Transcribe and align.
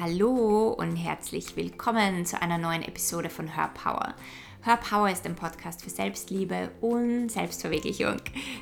Hallo 0.00 0.70
und 0.78 0.96
herzlich 0.96 1.56
willkommen 1.56 2.24
zu 2.24 2.40
einer 2.40 2.56
neuen 2.56 2.80
Episode 2.80 3.28
von 3.28 3.54
Her 3.54 3.70
Power. 3.74 4.14
Her 4.62 4.78
Power 4.78 5.10
ist 5.10 5.26
ein 5.26 5.36
Podcast 5.36 5.82
für 5.82 5.90
Selbstliebe 5.90 6.70
und 6.80 7.28
Selbstverwirklichung. 7.28 8.16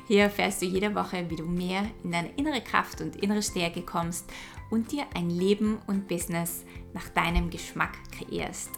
Hier 0.09 0.23
erfährst 0.23 0.61
du 0.61 0.65
jede 0.65 0.93
Woche, 0.95 1.29
wie 1.29 1.37
du 1.37 1.45
mehr 1.45 1.85
in 2.03 2.11
deine 2.11 2.29
innere 2.35 2.59
Kraft 2.59 2.99
und 2.99 3.15
innere 3.15 3.41
Stärke 3.41 3.83
kommst 3.83 4.25
und 4.69 4.91
dir 4.91 5.05
ein 5.15 5.29
Leben 5.29 5.77
und 5.87 6.09
Business 6.09 6.65
nach 6.93 7.07
deinem 7.07 7.49
Geschmack 7.49 7.93
kreierst. 8.11 8.71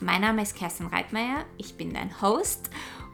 Mein 0.00 0.22
Name 0.22 0.42
ist 0.42 0.56
Kerstin 0.56 0.86
Reitmeier, 0.86 1.44
ich 1.56 1.76
bin 1.76 1.94
dein 1.94 2.20
Host 2.20 2.68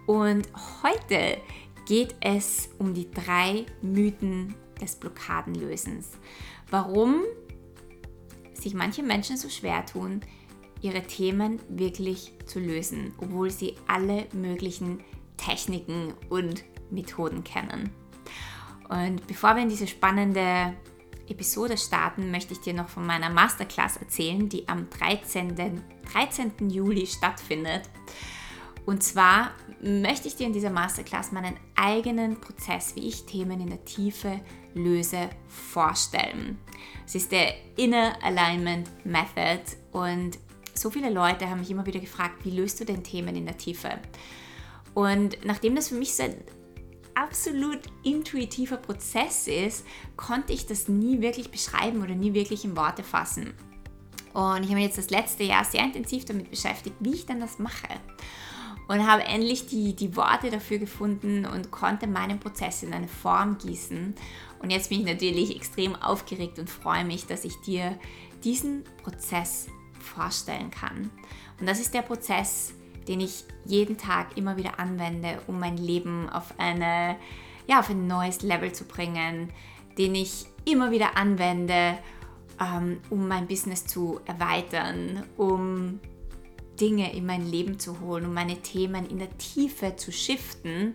und 0.07 0.49
heute 0.83 1.37
geht 1.85 2.15
es 2.21 2.71
um 2.79 2.95
die 2.95 3.11
drei 3.11 3.67
Mythen 3.83 4.55
des 4.81 4.97
Blockadenlösens. 4.97 6.13
Warum 6.71 7.21
sich 8.65 8.75
manche 8.75 9.03
Menschen 9.03 9.37
so 9.37 9.49
schwer 9.49 9.87
tun, 9.87 10.21
ihre 10.81 11.03
Themen 11.03 11.61
wirklich 11.69 12.33
zu 12.47 12.59
lösen, 12.59 13.15
obwohl 13.19 13.51
sie 13.51 13.77
alle 13.87 14.27
möglichen 14.33 15.01
Techniken 15.37 16.13
und 16.29 16.65
Methoden 16.91 17.45
kennen. 17.45 17.91
Und 18.89 19.27
bevor 19.27 19.55
wir 19.55 19.63
in 19.63 19.69
diese 19.69 19.87
spannende 19.87 20.75
Episode 21.29 21.79
starten, 21.79 22.31
möchte 22.31 22.53
ich 22.53 22.61
dir 22.61 22.75
noch 22.75 22.89
von 22.89 23.07
meiner 23.07 23.31
Masterclass 23.31 23.97
erzählen, 23.97 24.49
die 24.49 24.69
am 24.69 24.91
13. 24.91 25.55
13. 26.13 26.71
Juli 26.71 27.07
stattfindet. 27.07 27.89
Und 28.85 29.03
zwar 29.03 29.53
möchte 29.81 30.29
ich 30.29 30.37
dir 30.37 30.47
in 30.47 30.53
dieser 30.53 30.71
Masterclass 30.71 31.33
meinen 31.33 31.57
eigenen 31.75 32.39
Prozess, 32.41 32.95
wie 32.95 33.09
ich 33.09 33.25
Themen 33.25 33.61
in 33.61 33.69
der 33.69 33.85
Tiefe 33.87 34.41
löse, 34.75 35.31
vorstellen. 35.49 36.59
Es 37.07 37.15
ist 37.15 37.33
der 37.33 37.55
Inner 37.77 38.17
Alignment 38.23 38.89
Method 39.05 39.63
und 39.93 40.39
so 40.75 40.91
viele 40.91 41.11
Leute 41.11 41.49
haben 41.49 41.61
mich 41.61 41.71
immer 41.71 41.87
wieder 41.87 42.01
gefragt, 42.01 42.45
wie 42.45 42.51
löst 42.51 42.81
du 42.81 42.85
denn 42.85 43.05
Themen 43.05 43.37
in 43.37 43.47
der 43.47 43.57
Tiefe? 43.57 43.99
Und 44.95 45.39
nachdem 45.45 45.77
das 45.77 45.89
für 45.89 45.95
mich 45.95 46.15
so 46.15 46.25
ein 46.25 46.37
absolut 47.15 47.81
intuitiver 48.03 48.77
Prozess 48.77 49.47
ist, 49.47 49.87
konnte 50.17 50.53
ich 50.53 50.67
das 50.67 50.89
nie 50.89 51.21
wirklich 51.21 51.51
beschreiben 51.51 52.03
oder 52.03 52.15
nie 52.15 52.35
wirklich 52.35 52.65
in 52.65 52.77
Worte 52.77 53.05
fassen. 53.05 53.55
Und 54.33 54.65
ich 54.65 54.69
habe 54.69 54.75
mich 54.75 54.87
jetzt 54.87 54.99
das 54.99 55.11
letzte 55.11 55.45
Jahr 55.45 55.65
sehr 55.65 55.85
intensiv 55.85 56.25
damit 56.25 56.51
beschäftigt, 56.51 56.97
wie 56.99 57.15
ich 57.15 57.27
denn 57.27 57.39
das 57.39 57.61
mache 57.61 57.89
und 58.89 59.07
habe 59.07 59.25
endlich 59.25 59.67
die, 59.67 59.95
die 59.95 60.17
Worte 60.17 60.51
dafür 60.51 60.79
gefunden 60.79 61.47
und 61.47 61.71
konnte 61.71 62.07
meinen 62.07 62.39
Prozess 62.39 62.83
in 62.83 62.93
eine 62.93 63.09
Form 63.09 63.59
gießen. 63.59 64.15
Und 64.61 64.71
jetzt 64.71 64.91
bin 64.91 65.01
ich 65.01 65.07
natürlich 65.07 65.57
extrem 65.57 65.95
aufgeregt 65.97 66.59
und 66.59 66.69
freue 66.69 67.05
mich, 67.05 67.27
dass 67.27 67.45
ich 67.45 67.57
dir 67.61 67.99
diesen 68.43 68.85
Prozess 69.03 69.69
vorstellen 69.99 70.71
kann. 70.71 71.11
Und 71.59 71.69
das 71.69 71.81
ist 71.81 71.95
der 71.95 72.03
Prozess, 72.03 72.75
den 73.09 73.21
ich 73.21 73.45
jeden 73.65 73.97
Tag 73.97 74.37
immer 74.37 74.57
wieder 74.57 74.79
anwende, 74.79 75.41
um 75.47 75.59
mein 75.59 75.77
Leben 75.77 76.29
auf, 76.29 76.55
eine, 76.59 77.17
ja, 77.67 77.81
auf 77.81 77.91
ein 77.91 78.07
neues 78.07 78.43
Level 78.43 78.73
zu 78.73 78.85
bringen, 78.85 79.51
den 79.99 80.15
ich 80.15 80.47
immer 80.65 80.91
wieder 80.91 81.17
anwende, 81.17 81.99
ähm, 82.61 83.01
um 83.11 83.29
mein 83.29 83.47
Business 83.47 83.87
zu 83.87 84.21
erweitern, 84.27 85.25
um 85.37 86.01
Dinge 86.77 87.13
in 87.15 87.27
mein 87.27 87.47
Leben 87.47 87.79
zu 87.79 88.01
holen, 88.01 88.27
um 88.27 88.35
meine 88.35 88.61
Themen 88.63 89.07
in 89.07 89.19
der 89.19 89.37
Tiefe 89.39 89.97
zu 89.97 90.13
shiften, 90.13 90.95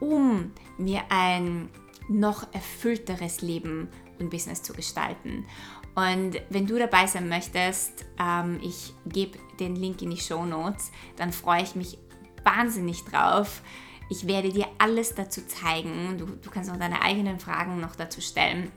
um 0.00 0.52
mir 0.76 1.02
ein 1.08 1.68
noch 2.08 2.52
erfüllteres 2.52 3.42
Leben 3.42 3.88
und 4.18 4.30
Business 4.30 4.62
zu 4.62 4.72
gestalten. 4.72 5.46
Und 5.94 6.40
wenn 6.50 6.66
du 6.66 6.78
dabei 6.78 7.06
sein 7.06 7.28
möchtest, 7.28 8.06
ähm, 8.20 8.60
ich 8.62 8.94
gebe 9.06 9.38
den 9.58 9.76
Link 9.76 10.00
in 10.02 10.10
die 10.10 10.16
Show 10.16 10.44
Notes, 10.44 10.92
dann 11.16 11.32
freue 11.32 11.62
ich 11.62 11.74
mich 11.74 11.98
wahnsinnig 12.44 13.04
drauf. 13.04 13.62
Ich 14.08 14.26
werde 14.26 14.50
dir 14.50 14.66
alles 14.78 15.14
dazu 15.14 15.46
zeigen. 15.46 16.16
Du, 16.18 16.26
du 16.26 16.50
kannst 16.50 16.70
auch 16.70 16.76
deine 16.76 17.02
eigenen 17.02 17.40
Fragen 17.40 17.80
noch 17.80 17.96
dazu 17.96 18.20
stellen 18.20 18.72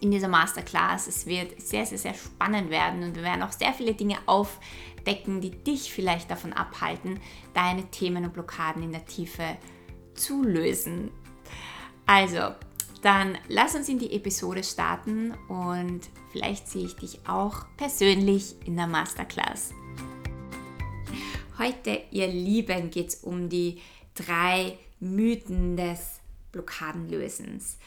in 0.00 0.10
dieser 0.10 0.28
Masterclass. 0.28 1.06
Es 1.06 1.26
wird 1.26 1.60
sehr, 1.60 1.86
sehr, 1.86 1.98
sehr 1.98 2.14
spannend 2.14 2.70
werden 2.70 3.02
und 3.02 3.16
wir 3.16 3.22
werden 3.22 3.42
auch 3.42 3.52
sehr 3.52 3.72
viele 3.72 3.94
Dinge 3.94 4.16
aufdecken, 4.26 5.40
die 5.40 5.50
dich 5.50 5.92
vielleicht 5.92 6.30
davon 6.30 6.52
abhalten, 6.52 7.20
deine 7.54 7.90
Themen 7.90 8.24
und 8.24 8.32
Blockaden 8.32 8.82
in 8.82 8.92
der 8.92 9.06
Tiefe 9.06 9.56
zu 10.14 10.42
lösen. 10.42 11.10
Also, 12.06 12.54
dann 13.02 13.38
lass 13.48 13.74
uns 13.74 13.88
in 13.88 13.98
die 13.98 14.12
Episode 14.12 14.64
starten 14.64 15.32
und 15.48 16.00
vielleicht 16.32 16.68
sehe 16.68 16.84
ich 16.84 16.96
dich 16.96 17.20
auch 17.28 17.66
persönlich 17.76 18.56
in 18.66 18.76
der 18.76 18.88
Masterclass. 18.88 19.72
Heute, 21.58 22.02
ihr 22.10 22.26
Lieben, 22.28 22.90
geht 22.90 23.08
es 23.08 23.14
um 23.16 23.48
die 23.48 23.80
drei 24.14 24.78
Mythen 25.00 25.76
des 25.76 26.20
Blockadenlösens 26.52 27.78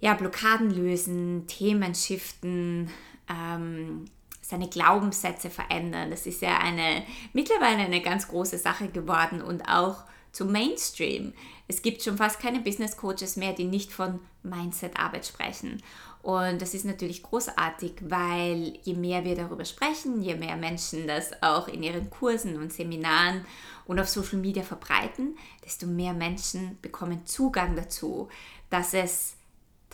ja, 0.00 0.14
Blockaden 0.14 0.70
lösen, 0.70 1.46
Themen 1.46 1.94
shiften, 1.94 2.90
ähm, 3.28 4.04
seine 4.42 4.68
Glaubenssätze 4.68 5.48
verändern. 5.50 6.10
Das 6.10 6.26
ist 6.26 6.42
ja 6.42 6.58
eine 6.58 7.04
mittlerweile 7.32 7.82
eine 7.82 8.02
ganz 8.02 8.28
große 8.28 8.58
Sache 8.58 8.88
geworden 8.88 9.40
und 9.40 9.62
auch 9.68 10.04
zum 10.32 10.52
Mainstream. 10.52 11.32
Es 11.68 11.80
gibt 11.80 12.02
schon 12.02 12.18
fast 12.18 12.40
keine 12.40 12.60
Business 12.60 12.96
Coaches 12.96 13.36
mehr, 13.36 13.54
die 13.54 13.64
nicht 13.64 13.92
von 13.92 14.20
Mindset-Arbeit 14.42 15.26
sprechen. 15.26 15.82
Und 16.22 16.60
das 16.62 16.74
ist 16.74 16.84
natürlich 16.84 17.22
großartig, 17.22 17.92
weil 18.02 18.78
je 18.82 18.94
mehr 18.94 19.24
wir 19.24 19.36
darüber 19.36 19.64
sprechen, 19.64 20.22
je 20.22 20.34
mehr 20.34 20.56
Menschen 20.56 21.06
das 21.06 21.42
auch 21.42 21.68
in 21.68 21.82
ihren 21.82 22.08
Kursen 22.10 22.56
und 22.56 22.72
Seminaren 22.72 23.44
und 23.86 24.00
auf 24.00 24.08
Social 24.08 24.38
Media 24.38 24.62
verbreiten, 24.62 25.36
desto 25.64 25.86
mehr 25.86 26.14
Menschen 26.14 26.78
bekommen 26.80 27.26
Zugang 27.26 27.76
dazu, 27.76 28.28
dass 28.70 28.94
es 28.94 29.36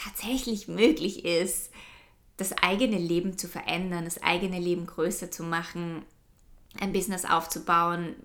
tatsächlich 0.02 0.68
möglich 0.68 1.24
ist, 1.24 1.70
das 2.36 2.52
eigene 2.52 2.98
Leben 2.98 3.36
zu 3.36 3.48
verändern, 3.48 4.04
das 4.04 4.22
eigene 4.22 4.58
Leben 4.58 4.86
größer 4.86 5.30
zu 5.30 5.42
machen, 5.42 6.02
ein 6.80 6.92
Business 6.92 7.24
aufzubauen, 7.24 8.16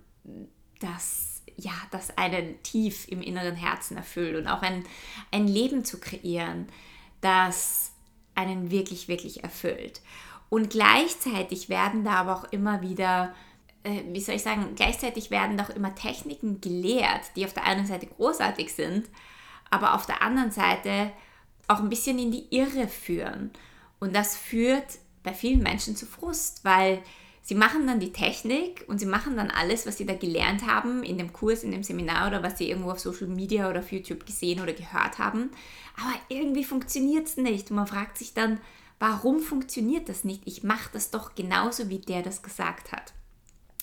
das 0.79 1.35
ja, 1.57 1.71
das 1.91 2.17
einen 2.17 2.61
tief 2.63 3.07
im 3.07 3.21
inneren 3.21 3.55
Herzen 3.55 3.97
erfüllt 3.97 4.35
und 4.35 4.47
auch 4.47 4.61
ein, 4.61 4.83
ein 5.31 5.47
Leben 5.47 5.85
zu 5.85 5.99
kreieren, 5.99 6.67
das 7.21 7.93
einen 8.35 8.71
wirklich, 8.71 9.07
wirklich 9.07 9.43
erfüllt. 9.43 10.01
Und 10.49 10.69
gleichzeitig 10.69 11.69
werden 11.69 12.03
da 12.03 12.15
aber 12.15 12.35
auch 12.35 12.43
immer 12.51 12.81
wieder, 12.81 13.33
äh, 13.83 14.03
wie 14.07 14.19
soll 14.19 14.35
ich 14.35 14.43
sagen, 14.43 14.73
gleichzeitig 14.75 15.31
werden 15.31 15.57
doch 15.57 15.69
immer 15.69 15.95
Techniken 15.95 16.59
gelehrt, 16.61 17.21
die 17.35 17.45
auf 17.45 17.53
der 17.53 17.63
einen 17.63 17.85
Seite 17.85 18.07
großartig 18.07 18.73
sind, 18.73 19.07
aber 19.69 19.95
auf 19.95 20.05
der 20.05 20.21
anderen 20.21 20.51
Seite 20.51 21.11
auch 21.67 21.79
ein 21.79 21.89
bisschen 21.89 22.19
in 22.19 22.31
die 22.31 22.47
Irre 22.55 22.87
führen. 22.87 23.51
Und 23.99 24.15
das 24.15 24.37
führt 24.37 24.99
bei 25.23 25.33
vielen 25.33 25.63
Menschen 25.63 25.95
zu 25.95 26.05
Frust, 26.05 26.63
weil 26.63 27.01
sie 27.41 27.55
machen 27.55 27.87
dann 27.87 27.99
die 27.99 28.11
Technik 28.11 28.85
und 28.87 28.99
sie 28.99 29.05
machen 29.05 29.35
dann 29.35 29.51
alles, 29.51 29.85
was 29.85 29.97
sie 29.97 30.05
da 30.05 30.13
gelernt 30.13 30.67
haben 30.67 31.03
in 31.03 31.17
dem 31.17 31.33
Kurs, 31.33 31.63
in 31.63 31.71
dem 31.71 31.83
Seminar 31.83 32.27
oder 32.27 32.43
was 32.43 32.57
sie 32.57 32.69
irgendwo 32.69 32.91
auf 32.91 32.99
Social 32.99 33.27
Media 33.27 33.69
oder 33.69 33.79
auf 33.79 33.91
YouTube 33.91 34.25
gesehen 34.25 34.61
oder 34.61 34.73
gehört 34.73 35.17
haben. 35.17 35.51
Aber 35.97 36.13
irgendwie 36.29 36.63
funktioniert 36.63 37.27
es 37.27 37.37
nicht. 37.37 37.69
Und 37.69 37.77
man 37.77 37.87
fragt 37.87 38.17
sich 38.17 38.33
dann, 38.33 38.59
warum 38.99 39.39
funktioniert 39.39 40.09
das 40.09 40.23
nicht? 40.23 40.41
Ich 40.45 40.63
mache 40.63 40.89
das 40.93 41.11
doch 41.11 41.35
genauso, 41.35 41.89
wie 41.89 41.99
der 41.99 42.21
das 42.21 42.43
gesagt 42.43 42.91
hat. 42.91 43.13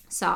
So, 0.08 0.26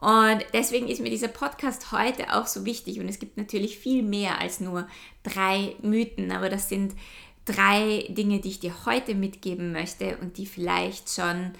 und 0.00 0.44
deswegen 0.52 0.88
ist 0.88 1.00
mir 1.00 1.10
dieser 1.10 1.28
Podcast 1.28 1.92
heute 1.92 2.34
auch 2.34 2.46
so 2.46 2.64
wichtig. 2.64 3.00
Und 3.00 3.08
es 3.08 3.18
gibt 3.18 3.36
natürlich 3.36 3.78
viel 3.78 4.02
mehr 4.02 4.40
als 4.40 4.60
nur 4.60 4.86
drei 5.22 5.74
Mythen, 5.82 6.32
aber 6.32 6.48
das 6.48 6.68
sind 6.68 6.94
drei 7.46 8.06
Dinge, 8.10 8.40
die 8.40 8.50
ich 8.50 8.60
dir 8.60 8.84
heute 8.84 9.14
mitgeben 9.14 9.72
möchte 9.72 10.18
und 10.18 10.36
die 10.36 10.46
vielleicht 10.46 11.08
schon 11.08 11.52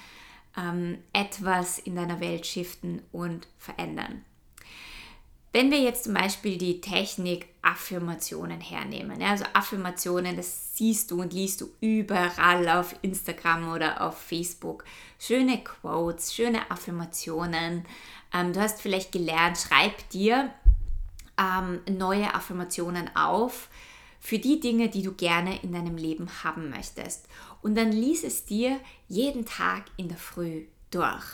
ähm, 0.59 0.99
etwas 1.13 1.79
in 1.79 1.97
deiner 1.97 2.21
Welt 2.21 2.47
shiften 2.47 3.01
und 3.13 3.49
verändern. 3.59 4.26
Wenn 5.57 5.71
wir 5.71 5.81
jetzt 5.81 6.05
zum 6.05 6.13
Beispiel 6.13 6.59
die 6.59 6.83
Technik 6.83 7.47
Affirmationen 7.63 8.61
hernehmen, 8.61 9.19
ja, 9.23 9.31
also 9.31 9.47
Affirmationen, 9.55 10.37
das 10.37 10.77
siehst 10.77 11.11
du 11.11 11.23
und 11.23 11.33
liest 11.33 11.63
du 11.63 11.71
überall 11.81 12.69
auf 12.69 12.95
Instagram 13.01 13.73
oder 13.73 14.03
auf 14.03 14.19
Facebook. 14.19 14.85
Schöne 15.19 15.65
Quotes, 15.65 16.35
schöne 16.35 16.71
Affirmationen, 16.71 17.87
ähm, 18.35 18.53
du 18.53 18.61
hast 18.61 18.83
vielleicht 18.83 19.13
gelernt, 19.13 19.57
schreib 19.57 20.07
dir 20.11 20.53
ähm, 21.39 21.81
neue 21.89 22.35
Affirmationen 22.35 23.17
auf 23.17 23.71
für 24.21 24.39
die 24.39 24.61
Dinge, 24.61 24.91
die 24.91 25.01
du 25.01 25.15
gerne 25.15 25.59
in 25.63 25.73
deinem 25.73 25.97
Leben 25.97 26.29
haben 26.45 26.69
möchtest. 26.69 27.29
Und 27.63 27.77
dann 27.77 27.93
lies 27.93 28.25
es 28.25 28.45
dir 28.45 28.79
jeden 29.09 29.47
Tag 29.47 29.85
in 29.97 30.09
der 30.09 30.19
Früh 30.19 30.67
durch. 30.91 31.25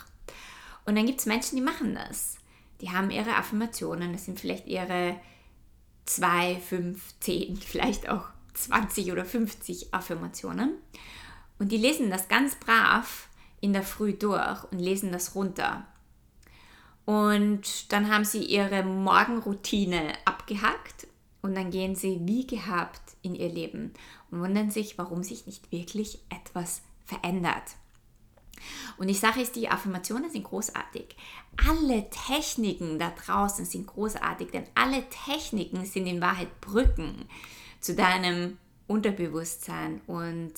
Und 0.86 0.94
dann 0.94 1.06
gibt 1.06 1.18
es 1.18 1.26
Menschen, 1.26 1.56
die 1.56 1.62
machen 1.62 1.96
das. 1.96 2.38
Die 2.82 2.90
haben 2.90 3.10
ihre 3.10 3.36
Affirmationen, 3.36 4.12
das 4.12 4.24
sind 4.24 4.40
vielleicht 4.40 4.66
ihre 4.66 5.18
2, 6.04 6.56
5, 6.56 7.14
10, 7.20 7.56
vielleicht 7.56 8.08
auch 8.08 8.24
20 8.54 9.12
oder 9.12 9.24
50 9.24 9.94
Affirmationen. 9.94 10.74
Und 11.58 11.70
die 11.70 11.76
lesen 11.76 12.10
das 12.10 12.26
ganz 12.26 12.56
brav 12.56 13.28
in 13.60 13.72
der 13.72 13.84
Früh 13.84 14.14
durch 14.14 14.64
und 14.72 14.80
lesen 14.80 15.12
das 15.12 15.36
runter. 15.36 15.86
Und 17.04 17.92
dann 17.92 18.12
haben 18.12 18.24
sie 18.24 18.44
ihre 18.44 18.82
Morgenroutine 18.82 20.12
abgehackt 20.24 21.06
und 21.40 21.56
dann 21.56 21.70
gehen 21.70 21.94
sie 21.94 22.20
wie 22.24 22.46
gehabt 22.46 23.00
in 23.22 23.36
ihr 23.36 23.48
Leben 23.48 23.92
und 24.30 24.40
wundern 24.40 24.70
sich, 24.72 24.98
warum 24.98 25.22
sich 25.22 25.46
nicht 25.46 25.70
wirklich 25.70 26.18
etwas 26.30 26.82
verändert. 27.04 27.76
Und 28.96 29.08
ich 29.08 29.20
sage 29.20 29.40
es, 29.40 29.52
die 29.52 29.68
Affirmationen 29.68 30.30
sind 30.30 30.44
großartig. 30.44 31.16
Alle 31.68 32.08
Techniken 32.10 32.98
da 32.98 33.10
draußen 33.10 33.64
sind 33.64 33.86
großartig, 33.86 34.50
denn 34.50 34.64
alle 34.74 35.04
Techniken 35.08 35.84
sind 35.84 36.06
in 36.06 36.20
Wahrheit 36.20 36.60
Brücken 36.60 37.26
zu 37.80 37.94
deinem 37.94 38.58
Unterbewusstsein 38.86 40.00
und 40.06 40.52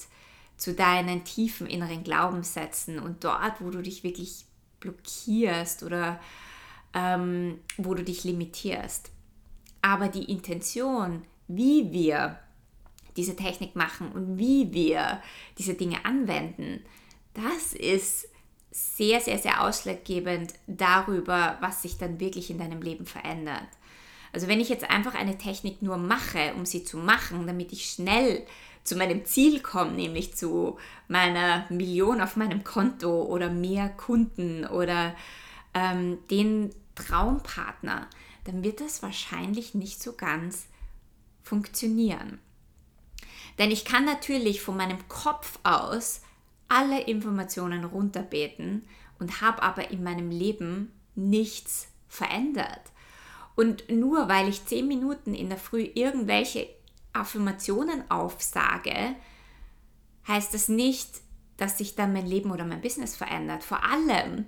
zu 0.57 0.75
deinen 0.75 1.25
tiefen 1.25 1.67
inneren 1.67 2.05
Glaubenssätzen 2.05 2.99
und 2.99 3.25
dort, 3.25 3.61
wo 3.61 3.71
du 3.71 3.83
dich 3.83 4.05
wirklich 4.05 4.45
blockierst 4.81 5.83
oder 5.83 6.21
ähm, 6.93 7.59
wo 7.77 7.95
du 7.95 8.05
dich 8.05 8.25
limitierst. 8.25 9.11
Aber 9.83 10.09
die 10.09 10.31
Intention, 10.31 11.25
wie 11.49 11.93
wir 11.93 12.39
diese 13.17 13.37
Technik 13.37 13.77
machen 13.77 14.13
und 14.13 14.39
wie 14.39 14.73
wir 14.73 15.23
diese 15.59 15.75
Dinge 15.75 16.05
anwenden, 16.05 16.85
das 17.35 17.73
ist 17.73 18.29
sehr, 18.71 19.21
sehr, 19.21 19.39
sehr 19.39 19.63
ausschlaggebend 19.63 20.55
darüber, 20.67 21.59
was 21.61 21.83
sich 21.83 21.97
dann 21.99 22.19
wirklich 22.19 22.51
in 22.51 22.59
deinem 22.59 22.83
Leben 22.83 23.07
verändert. 23.07 23.69
Also 24.33 24.49
wenn 24.49 24.61
ich 24.61 24.69
jetzt 24.69 24.91
einfach 24.91 25.15
eine 25.15 25.39
Technik 25.39 25.81
nur 25.81 25.97
mache, 25.97 26.55
um 26.57 26.67
sie 26.67 26.83
zu 26.83 26.99
machen, 26.99 27.47
damit 27.47 27.73
ich 27.73 27.89
schnell 27.89 28.45
zu 28.83 28.97
meinem 28.97 29.25
Ziel 29.25 29.61
komme, 29.61 29.93
nämlich 29.93 30.35
zu 30.35 30.77
meiner 31.07 31.67
Million 31.71 32.21
auf 32.21 32.37
meinem 32.37 32.65
Konto 32.65 33.23
oder 33.23 33.49
mehr 33.49 33.89
Kunden 33.91 34.67
oder 34.67 35.15
ähm, 35.73 36.19
den 36.31 36.75
Traumpartner, 36.97 38.09
dann 38.45 38.65
wird 38.65 38.81
das 38.81 39.03
wahrscheinlich 39.03 39.75
nicht 39.75 40.03
so 40.03 40.15
ganz 40.15 40.67
funktionieren. 41.43 42.41
Denn 43.59 43.71
ich 43.71 43.85
kann 43.85 44.05
natürlich 44.05 44.63
von 44.63 44.77
meinem 44.77 45.07
Kopf 45.09 45.61
aus 45.63 46.23
alle 46.75 47.03
Informationen 47.03 47.85
runterbeten 47.85 48.85
und 49.21 49.41
habe 49.41 49.63
aber 49.63 49.93
in 49.93 50.03
meinem 50.03 50.31
Leben 50.31 50.91
nichts 51.15 51.87
verändert. 52.09 52.81
Und 53.55 53.89
nur 53.89 54.29
weil 54.29 54.49
ich 54.49 54.67
zehn 54.67 54.89
Minuten 54.89 55.35
in 55.35 55.49
der 55.49 55.59
Früh 55.59 55.83
irgendwelche 55.95 56.67
Affirmationen 57.13 58.11
aufsage, 58.11 59.15
heißt 60.27 60.53
das 60.53 60.69
nicht, 60.69 61.21
dass 61.59 61.79
sich 61.79 61.95
dann 61.95 62.13
mein 62.13 62.27
Leben 62.27 62.51
oder 62.51 62.65
mein 62.65 62.81
Business 62.81 63.15
verändert. 63.15 63.63
Vor 63.63 63.85
allem, 63.85 64.47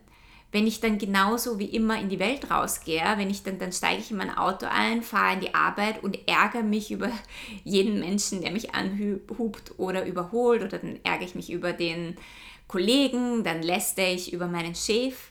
wenn 0.57 0.67
ich 0.67 0.81
dann 0.81 0.97
genauso 0.97 1.59
wie 1.59 1.67
immer 1.67 2.01
in 2.01 2.09
die 2.09 2.19
Welt 2.19 2.51
rausgehe, 2.51 3.05
wenn 3.19 3.29
ich 3.29 3.43
dann, 3.43 3.59
dann 3.59 3.73
steige 3.73 4.01
ich 4.01 4.11
in 4.11 4.17
mein 4.17 4.35
Auto 4.35 4.65
ein, 4.65 5.03
fahre 5.03 5.35
in 5.35 5.41
die 5.41 5.55
Arbeit 5.55 6.03
und 6.03 6.19
ärgere 6.27 6.63
mich 6.63 6.91
über 6.93 7.11
jeden 7.63 8.01
Menschen, 8.01 8.41
der 8.41 8.53
mich 8.53 8.75
anhubt 8.75 9.79
oder 9.79 10.07
überholt 10.07 10.63
oder 10.63 10.79
dann 10.79 10.99
ärgere 11.05 11.27
ich 11.27 11.35
mich 11.35 11.53
über 11.53 11.75
den 11.75 12.17
Kollegen, 12.69 13.45
dann 13.45 13.63
lästere 13.63 14.15
ich 14.15 14.33
über 14.33 14.47
meinen 14.47 14.75
Chef. 14.75 15.31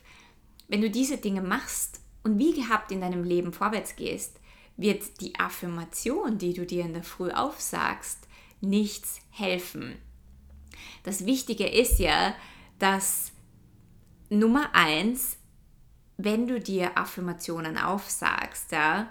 Wenn 0.68 0.82
du 0.82 0.92
diese 0.92 1.18
Dinge 1.18 1.42
machst 1.42 2.02
und 2.24 2.38
wie 2.38 2.54
gehabt 2.54 2.92
in 2.92 3.02
deinem 3.02 3.24
Leben 3.24 3.52
vorwärts 3.52 3.96
gehst, 3.96 4.40
wird 4.78 5.22
die 5.22 5.34
Affirmation, 5.40 6.38
die 6.38 6.54
du 6.54 6.68
dir 6.68 6.86
in 6.86 6.94
der 6.94 7.02
Früh 7.02 7.32
aufsagst, 7.32 8.28
nichts 8.62 9.22
helfen. 9.32 9.96
Das 11.02 11.26
Wichtige 11.26 11.66
ist 11.66 11.98
ja, 11.98 12.36
dass 12.78 13.32
Nummer 14.30 14.74
eins, 14.74 15.38
wenn 16.18 16.48
du 16.48 16.60
dir 16.60 16.98
Affirmationen 16.98 17.78
aufsagst, 17.78 18.72
ja, 18.72 19.10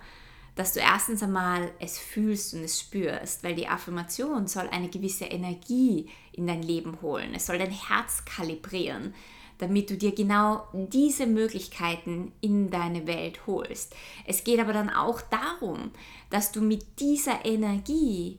dass 0.54 0.72
du 0.72 0.80
erstens 0.80 1.22
einmal 1.22 1.70
es 1.80 1.98
fühlst 1.98 2.54
und 2.54 2.62
es 2.62 2.80
spürst, 2.80 3.42
weil 3.42 3.54
die 3.54 3.68
Affirmation 3.68 4.46
soll 4.46 4.68
eine 4.68 4.88
gewisse 4.88 5.24
Energie 5.24 6.08
in 6.32 6.46
dein 6.46 6.62
Leben 6.62 7.00
holen. 7.02 7.32
Es 7.34 7.46
soll 7.46 7.58
dein 7.58 7.72
Herz 7.72 8.24
kalibrieren, 8.24 9.14
damit 9.58 9.90
du 9.90 9.96
dir 9.96 10.14
genau 10.14 10.68
diese 10.72 11.26
Möglichkeiten 11.26 12.32
in 12.40 12.70
deine 12.70 13.06
Welt 13.06 13.46
holst. 13.46 13.94
Es 14.26 14.44
geht 14.44 14.60
aber 14.60 14.72
dann 14.72 14.90
auch 14.90 15.20
darum, 15.20 15.90
dass 16.30 16.52
du 16.52 16.60
mit 16.60 17.00
dieser 17.00 17.44
Energie 17.44 18.38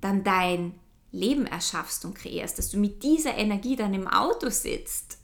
dann 0.00 0.22
dein 0.24 0.74
Leben 1.12 1.46
erschaffst 1.46 2.04
und 2.04 2.14
kreierst, 2.14 2.58
dass 2.58 2.70
du 2.70 2.78
mit 2.78 3.02
dieser 3.02 3.36
Energie 3.36 3.74
dann 3.74 3.94
im 3.94 4.06
Auto 4.06 4.50
sitzt 4.50 5.19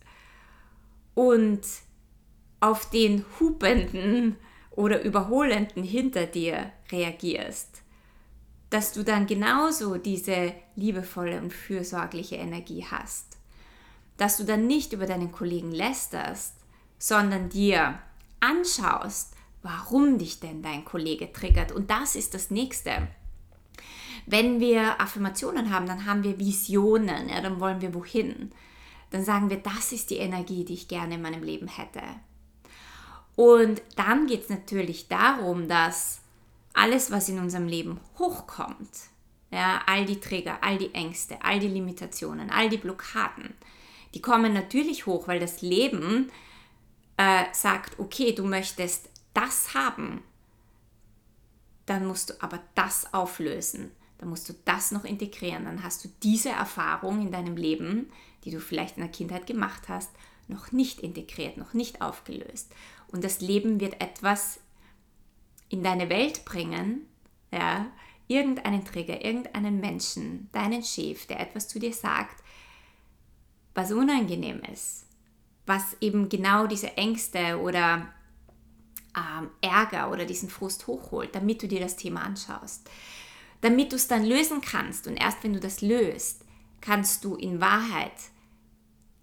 und 1.16 1.62
auf 2.60 2.90
den 2.90 3.24
hupenden 3.40 4.36
oder 4.70 5.02
überholenden 5.02 5.82
hinter 5.82 6.26
dir 6.26 6.70
reagierst, 6.92 7.82
dass 8.68 8.92
du 8.92 9.02
dann 9.02 9.26
genauso 9.26 9.96
diese 9.96 10.52
liebevolle 10.76 11.40
und 11.40 11.52
fürsorgliche 11.52 12.36
Energie 12.36 12.84
hast. 12.88 13.38
Dass 14.18 14.36
du 14.36 14.44
dann 14.44 14.66
nicht 14.66 14.92
über 14.92 15.06
deinen 15.06 15.32
Kollegen 15.32 15.72
lästerst, 15.72 16.54
sondern 16.98 17.48
dir 17.48 17.98
anschaust, 18.40 19.34
warum 19.62 20.18
dich 20.18 20.38
denn 20.40 20.62
dein 20.62 20.84
Kollege 20.84 21.32
triggert. 21.32 21.72
Und 21.72 21.90
das 21.90 22.14
ist 22.14 22.34
das 22.34 22.50
nächste. 22.50 23.08
Wenn 24.26 24.60
wir 24.60 25.00
Affirmationen 25.00 25.70
haben, 25.70 25.86
dann 25.86 26.04
haben 26.04 26.24
wir 26.24 26.38
Visionen, 26.38 27.30
ja, 27.30 27.40
dann 27.40 27.58
wollen 27.58 27.80
wir 27.80 27.94
wohin 27.94 28.52
dann 29.16 29.24
sagen 29.24 29.48
wir, 29.48 29.56
das 29.56 29.92
ist 29.92 30.10
die 30.10 30.18
Energie, 30.18 30.64
die 30.64 30.74
ich 30.74 30.88
gerne 30.88 31.14
in 31.14 31.22
meinem 31.22 31.42
Leben 31.42 31.68
hätte. 31.68 32.02
Und 33.34 33.80
dann 33.96 34.26
geht 34.26 34.42
es 34.42 34.48
natürlich 34.50 35.08
darum, 35.08 35.68
dass 35.68 36.20
alles, 36.74 37.10
was 37.10 37.30
in 37.30 37.38
unserem 37.38 37.66
Leben 37.66 37.98
hochkommt, 38.18 38.90
ja, 39.50 39.80
all 39.86 40.04
die 40.04 40.20
Trigger, 40.20 40.58
all 40.60 40.76
die 40.76 40.92
Ängste, 40.92 41.42
all 41.42 41.58
die 41.58 41.68
Limitationen, 41.68 42.50
all 42.50 42.68
die 42.68 42.76
Blockaden, 42.76 43.54
die 44.12 44.20
kommen 44.20 44.52
natürlich 44.52 45.06
hoch, 45.06 45.28
weil 45.28 45.40
das 45.40 45.62
Leben 45.62 46.30
äh, 47.16 47.44
sagt, 47.52 47.98
okay, 47.98 48.34
du 48.34 48.44
möchtest 48.44 49.08
das 49.32 49.72
haben, 49.72 50.22
dann 51.86 52.06
musst 52.06 52.30
du 52.30 52.34
aber 52.40 52.60
das 52.74 53.14
auflösen, 53.14 53.92
dann 54.18 54.28
musst 54.28 54.48
du 54.48 54.54
das 54.64 54.92
noch 54.92 55.04
integrieren, 55.04 55.64
dann 55.64 55.82
hast 55.82 56.04
du 56.04 56.08
diese 56.22 56.50
Erfahrung 56.50 57.20
in 57.20 57.32
deinem 57.32 57.56
Leben, 57.56 58.10
die 58.44 58.50
du 58.50 58.60
vielleicht 58.60 58.96
in 58.96 59.02
der 59.02 59.12
Kindheit 59.12 59.46
gemacht 59.46 59.88
hast, 59.88 60.10
noch 60.48 60.72
nicht 60.72 61.00
integriert, 61.00 61.56
noch 61.56 61.74
nicht 61.74 62.00
aufgelöst. 62.00 62.72
Und 63.08 63.24
das 63.24 63.40
Leben 63.40 63.80
wird 63.80 64.00
etwas 64.00 64.60
in 65.68 65.82
deine 65.82 66.08
Welt 66.08 66.44
bringen, 66.44 67.06
ja, 67.52 67.86
irgendeinen 68.28 68.84
Trigger, 68.84 69.24
irgendeinen 69.24 69.80
Menschen, 69.80 70.48
deinen 70.52 70.82
Chef, 70.82 71.26
der 71.26 71.40
etwas 71.40 71.68
zu 71.68 71.78
dir 71.78 71.92
sagt, 71.92 72.42
was 73.74 73.92
unangenehm 73.92 74.62
ist, 74.72 75.06
was 75.66 75.96
eben 76.00 76.28
genau 76.28 76.66
diese 76.66 76.96
Ängste 76.96 77.60
oder 77.60 78.08
ähm, 79.16 79.50
Ärger 79.60 80.10
oder 80.10 80.24
diesen 80.24 80.48
Frust 80.48 80.86
hochholt, 80.86 81.34
damit 81.34 81.62
du 81.62 81.68
dir 81.68 81.80
das 81.80 81.96
Thema 81.96 82.22
anschaust. 82.22 82.88
Damit 83.60 83.92
du 83.92 83.96
es 83.96 84.08
dann 84.08 84.24
lösen 84.24 84.60
kannst 84.60 85.06
und 85.06 85.16
erst 85.16 85.42
wenn 85.42 85.52
du 85.52 85.60
das 85.60 85.80
löst, 85.80 86.44
kannst 86.80 87.24
du 87.24 87.34
in 87.36 87.60
Wahrheit 87.60 88.12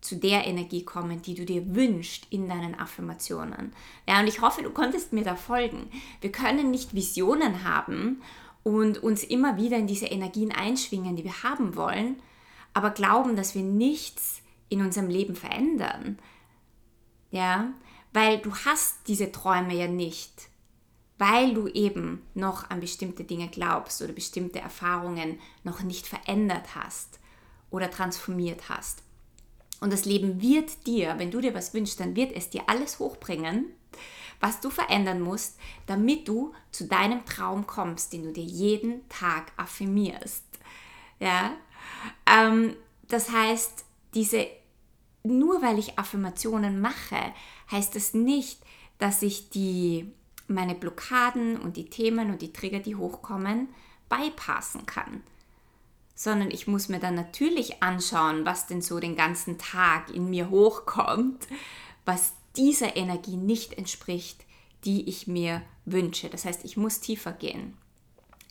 zu 0.01 0.17
der 0.17 0.45
Energie 0.45 0.83
kommen, 0.83 1.21
die 1.21 1.33
du 1.33 1.45
dir 1.45 1.75
wünschst 1.75 2.27
in 2.29 2.49
deinen 2.49 2.75
Affirmationen. 2.75 3.73
Ja, 4.07 4.19
und 4.19 4.27
ich 4.27 4.41
hoffe, 4.41 4.61
du 4.61 4.69
konntest 4.69 5.13
mir 5.13 5.23
da 5.23 5.35
folgen. 5.35 5.89
Wir 6.19 6.31
können 6.31 6.71
nicht 6.71 6.93
Visionen 6.93 7.63
haben 7.63 8.21
und 8.63 9.01
uns 9.01 9.23
immer 9.23 9.57
wieder 9.57 9.77
in 9.77 9.87
diese 9.87 10.07
Energien 10.07 10.51
einschwingen, 10.51 11.15
die 11.15 11.23
wir 11.23 11.43
haben 11.43 11.75
wollen, 11.75 12.17
aber 12.73 12.89
glauben, 12.89 13.35
dass 13.35 13.55
wir 13.55 13.63
nichts 13.63 14.41
in 14.69 14.81
unserem 14.81 15.09
Leben 15.09 15.35
verändern. 15.35 16.19
Ja, 17.31 17.73
weil 18.11 18.39
du 18.39 18.53
hast 18.53 19.07
diese 19.07 19.31
Träume 19.31 19.73
ja 19.73 19.87
nicht, 19.87 20.49
weil 21.23 21.53
du 21.53 21.69
eben 21.69 22.21
noch 22.33 22.69
an 22.69 22.81
bestimmte 22.81 23.23
Dinge 23.23 23.47
glaubst 23.47 24.01
oder 24.01 24.11
bestimmte 24.11 24.59
Erfahrungen 24.59 25.39
noch 25.63 25.81
nicht 25.81 26.05
verändert 26.05 26.75
hast 26.75 27.17
oder 27.71 27.89
transformiert 27.89 28.67
hast. 28.67 29.03
Und 29.79 29.93
das 29.93 30.03
Leben 30.03 30.41
wird 30.41 30.85
dir, 30.85 31.15
wenn 31.19 31.31
du 31.31 31.39
dir 31.39 31.53
was 31.53 31.73
wünschst, 31.73 32.01
dann 32.01 32.17
wird 32.17 32.33
es 32.35 32.49
dir 32.49 32.63
alles 32.67 32.99
hochbringen, 32.99 33.67
was 34.41 34.59
du 34.59 34.69
verändern 34.69 35.21
musst, 35.21 35.57
damit 35.85 36.27
du 36.27 36.53
zu 36.71 36.87
deinem 36.87 37.23
Traum 37.25 37.67
kommst, 37.67 38.11
den 38.11 38.23
du 38.23 38.33
dir 38.33 38.43
jeden 38.43 39.07
Tag 39.07 39.53
affirmierst. 39.55 40.43
Ja? 41.21 41.53
Ähm, 42.25 42.75
das 43.07 43.31
heißt, 43.31 43.85
diese, 44.13 44.47
nur 45.23 45.61
weil 45.61 45.79
ich 45.79 45.97
Affirmationen 45.97 46.81
mache, 46.81 47.33
heißt 47.71 47.95
das 47.95 48.13
nicht, 48.13 48.59
dass 48.97 49.21
ich 49.21 49.49
die, 49.51 50.11
meine 50.47 50.75
Blockaden 50.75 51.57
und 51.59 51.77
die 51.77 51.89
Themen 51.89 52.29
und 52.29 52.41
die 52.41 52.53
Trigger, 52.53 52.79
die 52.79 52.95
hochkommen, 52.95 53.69
bypassen 54.09 54.85
kann. 54.85 55.23
sondern 56.15 56.51
ich 56.51 56.67
muss 56.67 56.89
mir 56.89 56.99
dann 56.99 57.15
natürlich 57.15 57.81
anschauen, 57.81 58.45
was 58.45 58.67
denn 58.67 58.81
so 58.81 58.99
den 58.99 59.15
ganzen 59.15 59.57
Tag 59.57 60.13
in 60.13 60.29
mir 60.29 60.49
hochkommt, 60.49 61.47
was 62.05 62.33
dieser 62.55 62.95
Energie 62.95 63.35
nicht 63.35 63.73
entspricht, 63.73 64.45
die 64.85 65.09
ich 65.09 65.27
mir 65.27 65.61
wünsche. 65.85 66.29
Das 66.29 66.45
heißt, 66.45 66.65
ich 66.65 66.77
muss 66.77 66.99
tiefer 66.99 67.31
gehen. 67.31 67.75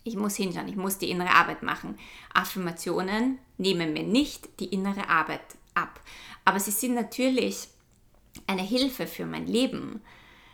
Ich 0.03 0.17
muss 0.17 0.35
hinschauen, 0.35 0.67
ich 0.67 0.75
muss 0.75 0.97
die 0.97 1.09
innere 1.09 1.29
Arbeit 1.29 1.63
machen. 1.63 1.97
Affirmationen 2.33 3.39
nehmen 3.57 3.93
mir 3.93 4.03
nicht 4.03 4.59
die 4.59 4.65
innere 4.65 5.07
Arbeit 5.07 5.41
ab. 5.73 6.01
Aber 6.43 6.59
sie 6.59 6.71
sind 6.71 6.95
natürlich 6.95 7.69
eine 8.47 8.63
Hilfe 8.63 9.07
für 9.07 9.25
mein 9.25 9.47
Leben. 9.47 10.01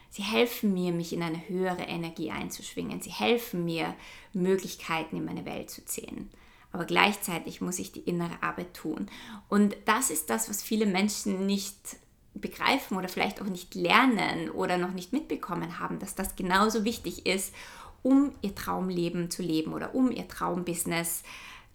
Sie 0.09 0.23
helfen 0.23 0.73
mir, 0.73 0.91
mich 0.91 1.13
in 1.13 1.21
eine 1.21 1.47
höhere 1.47 1.83
Energie 1.83 2.31
einzuschwingen. 2.31 3.01
Sie 3.01 3.11
helfen 3.11 3.63
mir, 3.65 3.95
Möglichkeiten 4.33 5.17
in 5.17 5.25
meine 5.25 5.45
Welt 5.45 5.69
zu 5.69 5.85
ziehen. 5.85 6.29
Aber 6.71 6.85
gleichzeitig 6.85 7.61
muss 7.61 7.79
ich 7.79 7.91
die 7.91 8.01
innere 8.01 8.41
Arbeit 8.41 8.73
tun. 8.73 9.09
Und 9.47 9.75
das 9.85 10.09
ist 10.09 10.29
das, 10.29 10.49
was 10.49 10.61
viele 10.61 10.85
Menschen 10.85 11.45
nicht 11.45 11.97
begreifen 12.33 12.97
oder 12.97 13.09
vielleicht 13.09 13.41
auch 13.41 13.47
nicht 13.47 13.75
lernen 13.75 14.49
oder 14.51 14.77
noch 14.77 14.91
nicht 14.91 15.13
mitbekommen 15.13 15.79
haben, 15.79 15.99
dass 15.99 16.15
das 16.15 16.35
genauso 16.35 16.85
wichtig 16.85 17.25
ist, 17.25 17.53
um 18.01 18.33
ihr 18.41 18.55
Traumleben 18.55 19.29
zu 19.29 19.41
leben 19.41 19.73
oder 19.73 19.93
um 19.93 20.11
ihr 20.11 20.27
Traumbusiness 20.27 21.23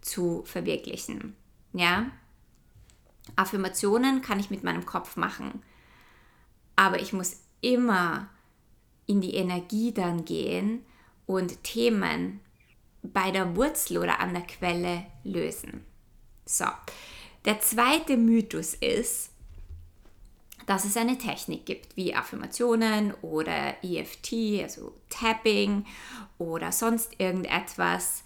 zu 0.01 0.43
verwirklichen. 0.45 1.35
Ja? 1.73 2.09
Affirmationen 3.35 4.21
kann 4.21 4.39
ich 4.39 4.49
mit 4.49 4.63
meinem 4.63 4.85
Kopf 4.85 5.17
machen, 5.17 5.61
aber 6.75 6.99
ich 6.99 7.13
muss 7.13 7.37
immer 7.65 8.29
in 9.07 9.21
die 9.21 9.35
Energie 9.35 9.91
dann 9.91 10.23
gehen 10.23 10.85
und 11.25 11.63
Themen 11.63 12.39
bei 13.01 13.31
der 13.31 13.55
Wurzel 13.55 13.97
oder 13.97 14.19
an 14.19 14.33
der 14.33 14.43
Quelle 14.43 15.05
lösen. 15.23 15.83
So, 16.45 16.65
der 17.43 17.59
zweite 17.61 18.17
Mythos 18.17 18.75
ist, 18.75 19.31
dass 20.67 20.85
es 20.85 20.97
eine 20.97 21.17
Technik 21.17 21.65
gibt 21.65 21.95
wie 21.95 22.15
Affirmationen 22.15 23.13
oder 23.21 23.75
EFT, 23.83 24.63
also 24.63 24.95
Tapping 25.09 25.85
oder 26.37 26.71
sonst 26.71 27.19
irgendetwas, 27.19 28.23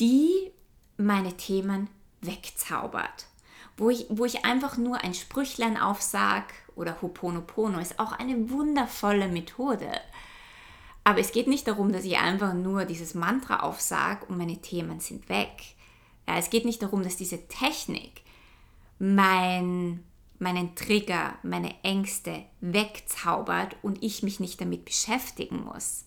die 0.00 0.50
meine 0.96 1.36
Themen 1.36 1.88
wegzaubert. 2.20 3.26
Wo 3.76 3.90
ich, 3.90 4.06
wo 4.08 4.24
ich 4.24 4.44
einfach 4.44 4.76
nur 4.76 4.98
ein 4.98 5.14
Sprüchlein 5.14 5.76
aufsag 5.76 6.52
oder 6.76 7.00
Hoponopono 7.00 7.78
ist 7.78 7.98
auch 7.98 8.12
eine 8.12 8.50
wundervolle 8.50 9.28
Methode. 9.28 9.90
Aber 11.04 11.18
es 11.20 11.32
geht 11.32 11.46
nicht 11.46 11.68
darum, 11.68 11.92
dass 11.92 12.04
ich 12.04 12.18
einfach 12.18 12.54
nur 12.54 12.84
dieses 12.84 13.14
Mantra 13.14 13.60
aufsage 13.60 14.24
und 14.26 14.38
meine 14.38 14.60
Themen 14.60 15.00
sind 15.00 15.28
weg. 15.28 15.62
Ja, 16.26 16.38
es 16.38 16.50
geht 16.50 16.64
nicht 16.64 16.82
darum, 16.82 17.02
dass 17.02 17.16
diese 17.16 17.46
Technik 17.48 18.22
mein 18.98 20.02
meinen 20.38 20.74
Trigger, 20.74 21.34
meine 21.42 21.74
Ängste 21.82 22.44
wegzaubert 22.60 23.76
und 23.82 24.02
ich 24.02 24.22
mich 24.22 24.40
nicht 24.40 24.60
damit 24.60 24.84
beschäftigen 24.84 25.64
muss. 25.64 26.04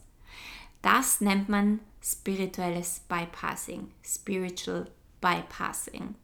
Das 0.82 1.22
nennt 1.22 1.50
man 1.50 1.80
spirituelles 2.04 3.02
Bypassing, 3.08 3.92
Spiritual 4.06 4.90
Bypassing. 5.22 6.16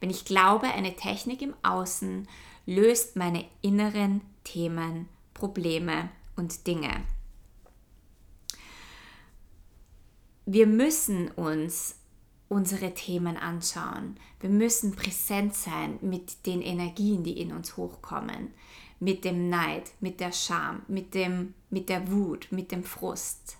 Wenn 0.00 0.10
ich 0.10 0.24
glaube, 0.24 0.66
eine 0.66 0.96
Technik 0.96 1.42
im 1.42 1.54
Außen 1.62 2.28
löst 2.70 3.16
meine 3.16 3.44
inneren 3.62 4.20
Themen, 4.44 5.08
Probleme 5.34 6.08
und 6.36 6.68
Dinge. 6.68 7.02
Wir 10.46 10.68
müssen 10.68 11.32
uns 11.32 11.96
unsere 12.48 12.94
Themen 12.94 13.36
anschauen. 13.36 14.16
Wir 14.38 14.50
müssen 14.50 14.94
präsent 14.94 15.56
sein 15.56 15.98
mit 16.00 16.46
den 16.46 16.62
Energien, 16.62 17.24
die 17.24 17.40
in 17.40 17.52
uns 17.52 17.76
hochkommen, 17.76 18.54
mit 19.00 19.24
dem 19.24 19.48
Neid, 19.48 19.90
mit 19.98 20.20
der 20.20 20.30
Scham, 20.30 20.82
mit, 20.86 21.14
dem, 21.14 21.54
mit 21.70 21.88
der 21.88 22.08
Wut, 22.12 22.52
mit 22.52 22.70
dem 22.70 22.84
Frust. 22.84 23.56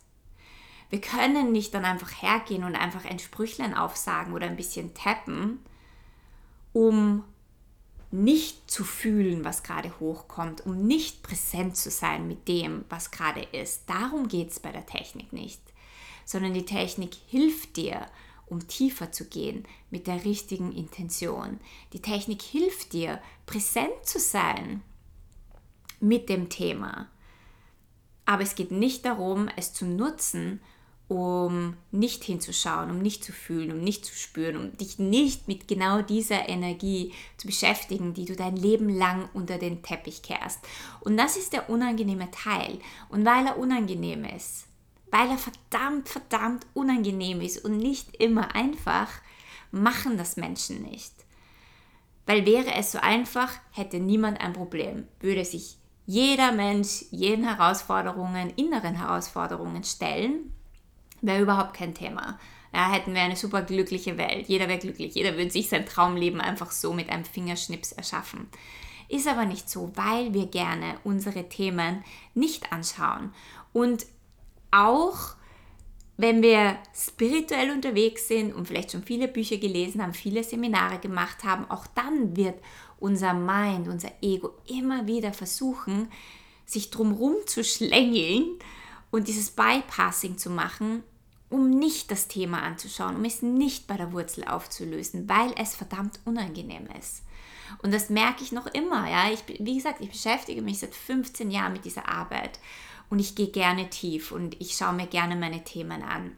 Wir 0.88 1.00
können 1.00 1.50
nicht 1.50 1.74
dann 1.74 1.84
einfach 1.84 2.22
hergehen 2.22 2.62
und 2.62 2.76
einfach 2.76 3.04
ein 3.04 3.18
Sprüchlein 3.18 3.74
aufsagen 3.74 4.34
oder 4.34 4.46
ein 4.46 4.56
bisschen 4.56 4.94
tappen, 4.94 5.58
um 6.72 7.24
nicht 8.10 8.70
zu 8.70 8.84
fühlen, 8.84 9.44
was 9.44 9.62
gerade 9.62 9.98
hochkommt, 10.00 10.66
um 10.66 10.86
nicht 10.86 11.22
präsent 11.22 11.76
zu 11.76 11.90
sein 11.90 12.26
mit 12.26 12.48
dem, 12.48 12.84
was 12.88 13.10
gerade 13.10 13.42
ist. 13.52 13.88
Darum 13.88 14.28
geht 14.28 14.50
es 14.50 14.60
bei 14.60 14.72
der 14.72 14.86
Technik 14.86 15.32
nicht, 15.32 15.60
sondern 16.24 16.54
die 16.54 16.64
Technik 16.64 17.14
hilft 17.28 17.76
dir, 17.76 18.06
um 18.46 18.66
tiefer 18.66 19.12
zu 19.12 19.26
gehen 19.26 19.64
mit 19.90 20.08
der 20.08 20.24
richtigen 20.24 20.72
Intention. 20.72 21.60
Die 21.92 22.02
Technik 22.02 22.42
hilft 22.42 22.92
dir, 22.92 23.20
präsent 23.46 24.04
zu 24.04 24.18
sein 24.18 24.82
mit 26.00 26.28
dem 26.28 26.48
Thema. 26.48 27.08
Aber 28.24 28.42
es 28.42 28.56
geht 28.56 28.72
nicht 28.72 29.04
darum, 29.04 29.48
es 29.56 29.72
zu 29.72 29.84
nutzen, 29.84 30.60
um 31.10 31.76
nicht 31.90 32.22
hinzuschauen, 32.22 32.88
um 32.88 33.00
nicht 33.00 33.24
zu 33.24 33.32
fühlen, 33.32 33.72
um 33.72 33.80
nicht 33.80 34.06
zu 34.06 34.14
spüren, 34.14 34.56
um 34.56 34.76
dich 34.76 35.00
nicht 35.00 35.48
mit 35.48 35.66
genau 35.66 36.02
dieser 36.02 36.48
Energie 36.48 37.12
zu 37.36 37.48
beschäftigen, 37.48 38.14
die 38.14 38.26
du 38.26 38.36
dein 38.36 38.54
Leben 38.54 38.88
lang 38.88 39.28
unter 39.34 39.58
den 39.58 39.82
Teppich 39.82 40.22
kehrst. 40.22 40.60
Und 41.00 41.16
das 41.16 41.36
ist 41.36 41.52
der 41.52 41.68
unangenehme 41.68 42.30
Teil. 42.30 42.78
Und 43.08 43.24
weil 43.24 43.44
er 43.44 43.58
unangenehm 43.58 44.24
ist, 44.24 44.66
weil 45.10 45.28
er 45.28 45.38
verdammt, 45.38 46.08
verdammt 46.08 46.64
unangenehm 46.74 47.40
ist 47.40 47.64
und 47.64 47.78
nicht 47.78 48.14
immer 48.22 48.54
einfach, 48.54 49.08
machen 49.72 50.16
das 50.16 50.36
Menschen 50.36 50.80
nicht. 50.82 51.12
Weil 52.24 52.46
wäre 52.46 52.72
es 52.74 52.92
so 52.92 53.00
einfach, 53.00 53.50
hätte 53.72 53.98
niemand 53.98 54.40
ein 54.40 54.52
Problem, 54.52 55.08
würde 55.18 55.44
sich 55.44 55.76
jeder 56.06 56.52
Mensch 56.52 57.06
jeden 57.10 57.44
Herausforderungen, 57.44 58.50
inneren 58.50 58.94
Herausforderungen 58.94 59.82
stellen, 59.82 60.52
wäre 61.22 61.42
überhaupt 61.42 61.74
kein 61.74 61.94
Thema. 61.94 62.38
Ja, 62.72 62.90
hätten 62.90 63.14
wir 63.14 63.22
eine 63.22 63.36
super 63.36 63.62
glückliche 63.62 64.16
Welt. 64.16 64.46
Jeder 64.48 64.68
wäre 64.68 64.78
glücklich. 64.78 65.14
Jeder 65.14 65.36
würde 65.36 65.50
sich 65.50 65.68
sein 65.68 65.86
Traumleben 65.86 66.40
einfach 66.40 66.70
so 66.70 66.92
mit 66.92 67.08
einem 67.08 67.24
Fingerschnips 67.24 67.92
erschaffen. 67.92 68.48
Ist 69.08 69.26
aber 69.26 69.44
nicht 69.44 69.68
so, 69.68 69.90
weil 69.96 70.32
wir 70.34 70.46
gerne 70.46 70.98
unsere 71.02 71.48
Themen 71.48 72.04
nicht 72.34 72.72
anschauen. 72.72 73.34
Und 73.72 74.06
auch 74.70 75.34
wenn 76.16 76.42
wir 76.42 76.76
spirituell 76.94 77.70
unterwegs 77.70 78.28
sind 78.28 78.54
und 78.54 78.68
vielleicht 78.68 78.92
schon 78.92 79.02
viele 79.02 79.26
Bücher 79.26 79.56
gelesen 79.56 80.02
haben, 80.02 80.12
viele 80.12 80.44
Seminare 80.44 80.98
gemacht 80.98 81.44
haben, 81.44 81.68
auch 81.70 81.86
dann 81.88 82.36
wird 82.36 82.60
unser 82.98 83.32
Mind, 83.32 83.88
unser 83.88 84.12
Ego 84.20 84.50
immer 84.66 85.06
wieder 85.06 85.32
versuchen, 85.32 86.08
sich 86.66 86.90
drumherum 86.90 87.34
zu 87.46 87.64
schlängeln 87.64 88.44
und 89.10 89.28
dieses 89.28 89.50
Bypassing 89.50 90.36
zu 90.38 90.50
machen, 90.50 91.02
um 91.50 91.68
nicht 91.68 92.10
das 92.10 92.28
Thema 92.28 92.62
anzuschauen, 92.62 93.16
um 93.16 93.24
es 93.24 93.42
nicht 93.42 93.86
bei 93.86 93.96
der 93.96 94.12
Wurzel 94.12 94.44
aufzulösen, 94.44 95.28
weil 95.28 95.52
es 95.58 95.74
verdammt 95.74 96.20
unangenehm 96.24 96.86
ist. 96.98 97.22
Und 97.82 97.92
das 97.92 98.08
merke 98.08 98.42
ich 98.42 98.52
noch 98.52 98.66
immer. 98.66 99.08
Ja? 99.10 99.30
Ich, 99.30 99.42
wie 99.58 99.74
gesagt, 99.74 100.00
ich 100.00 100.10
beschäftige 100.10 100.62
mich 100.62 100.78
seit 100.78 100.94
15 100.94 101.50
Jahren 101.50 101.72
mit 101.72 101.84
dieser 101.84 102.08
Arbeit 102.08 102.58
und 103.10 103.18
ich 103.18 103.34
gehe 103.34 103.48
gerne 103.48 103.90
tief 103.90 104.32
und 104.32 104.60
ich 104.60 104.76
schaue 104.76 104.92
mir 104.92 105.06
gerne 105.06 105.36
meine 105.36 105.64
Themen 105.64 106.02
an. 106.02 106.36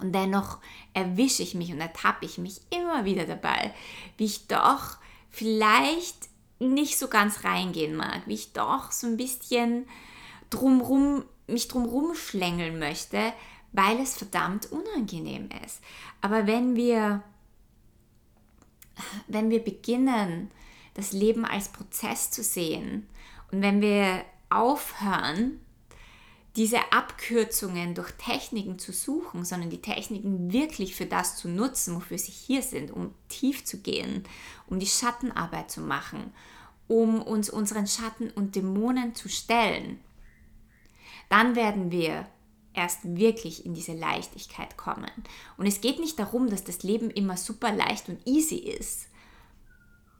Und 0.00 0.14
dennoch 0.14 0.58
erwische 0.94 1.42
ich 1.42 1.54
mich 1.54 1.72
und 1.72 1.80
ertappe 1.80 2.24
ich 2.24 2.38
mich 2.38 2.60
immer 2.70 3.04
wieder 3.04 3.26
dabei, 3.26 3.74
wie 4.16 4.24
ich 4.24 4.46
doch 4.46 4.96
vielleicht 5.30 6.28
nicht 6.60 6.98
so 6.98 7.08
ganz 7.08 7.44
reingehen 7.44 7.96
mag, 7.96 8.22
wie 8.26 8.34
ich 8.34 8.52
doch 8.52 8.92
so 8.92 9.06
ein 9.06 9.16
bisschen 9.16 9.86
drumrum, 10.50 11.24
mich 11.46 11.68
drumrum 11.68 12.14
schlängeln 12.14 12.78
möchte, 12.78 13.32
weil 13.72 14.00
es 14.00 14.16
verdammt 14.16 14.70
unangenehm 14.72 15.48
ist. 15.64 15.80
Aber 16.20 16.46
wenn 16.46 16.76
wir, 16.76 17.22
wenn 19.26 19.50
wir 19.50 19.62
beginnen, 19.62 20.50
das 20.94 21.12
Leben 21.12 21.44
als 21.44 21.68
Prozess 21.68 22.30
zu 22.30 22.42
sehen 22.42 23.06
und 23.52 23.62
wenn 23.62 23.80
wir 23.80 24.24
aufhören, 24.50 25.60
diese 26.56 26.92
Abkürzungen 26.92 27.94
durch 27.94 28.10
Techniken 28.12 28.80
zu 28.80 28.92
suchen, 28.92 29.44
sondern 29.44 29.70
die 29.70 29.80
Techniken 29.80 30.52
wirklich 30.52 30.96
für 30.96 31.06
das 31.06 31.36
zu 31.36 31.48
nutzen, 31.48 31.94
wofür 31.94 32.18
sie 32.18 32.32
hier 32.32 32.62
sind, 32.62 32.90
um 32.90 33.14
tief 33.28 33.64
zu 33.64 33.78
gehen, 33.78 34.24
um 34.66 34.80
die 34.80 34.86
Schattenarbeit 34.86 35.70
zu 35.70 35.80
machen, 35.80 36.32
um 36.88 37.22
uns 37.22 37.48
unseren 37.48 37.86
Schatten 37.86 38.30
und 38.30 38.56
Dämonen 38.56 39.14
zu 39.14 39.28
stellen, 39.28 40.00
dann 41.28 41.54
werden 41.54 41.92
wir 41.92 42.26
erst 42.74 43.00
wirklich 43.04 43.66
in 43.66 43.74
diese 43.74 43.94
Leichtigkeit 43.94 44.76
kommen. 44.76 45.10
Und 45.56 45.66
es 45.66 45.80
geht 45.80 45.98
nicht 45.98 46.18
darum, 46.18 46.48
dass 46.48 46.64
das 46.64 46.82
Leben 46.82 47.10
immer 47.10 47.36
super 47.36 47.72
leicht 47.72 48.08
und 48.08 48.24
easy 48.26 48.56
ist. 48.56 49.08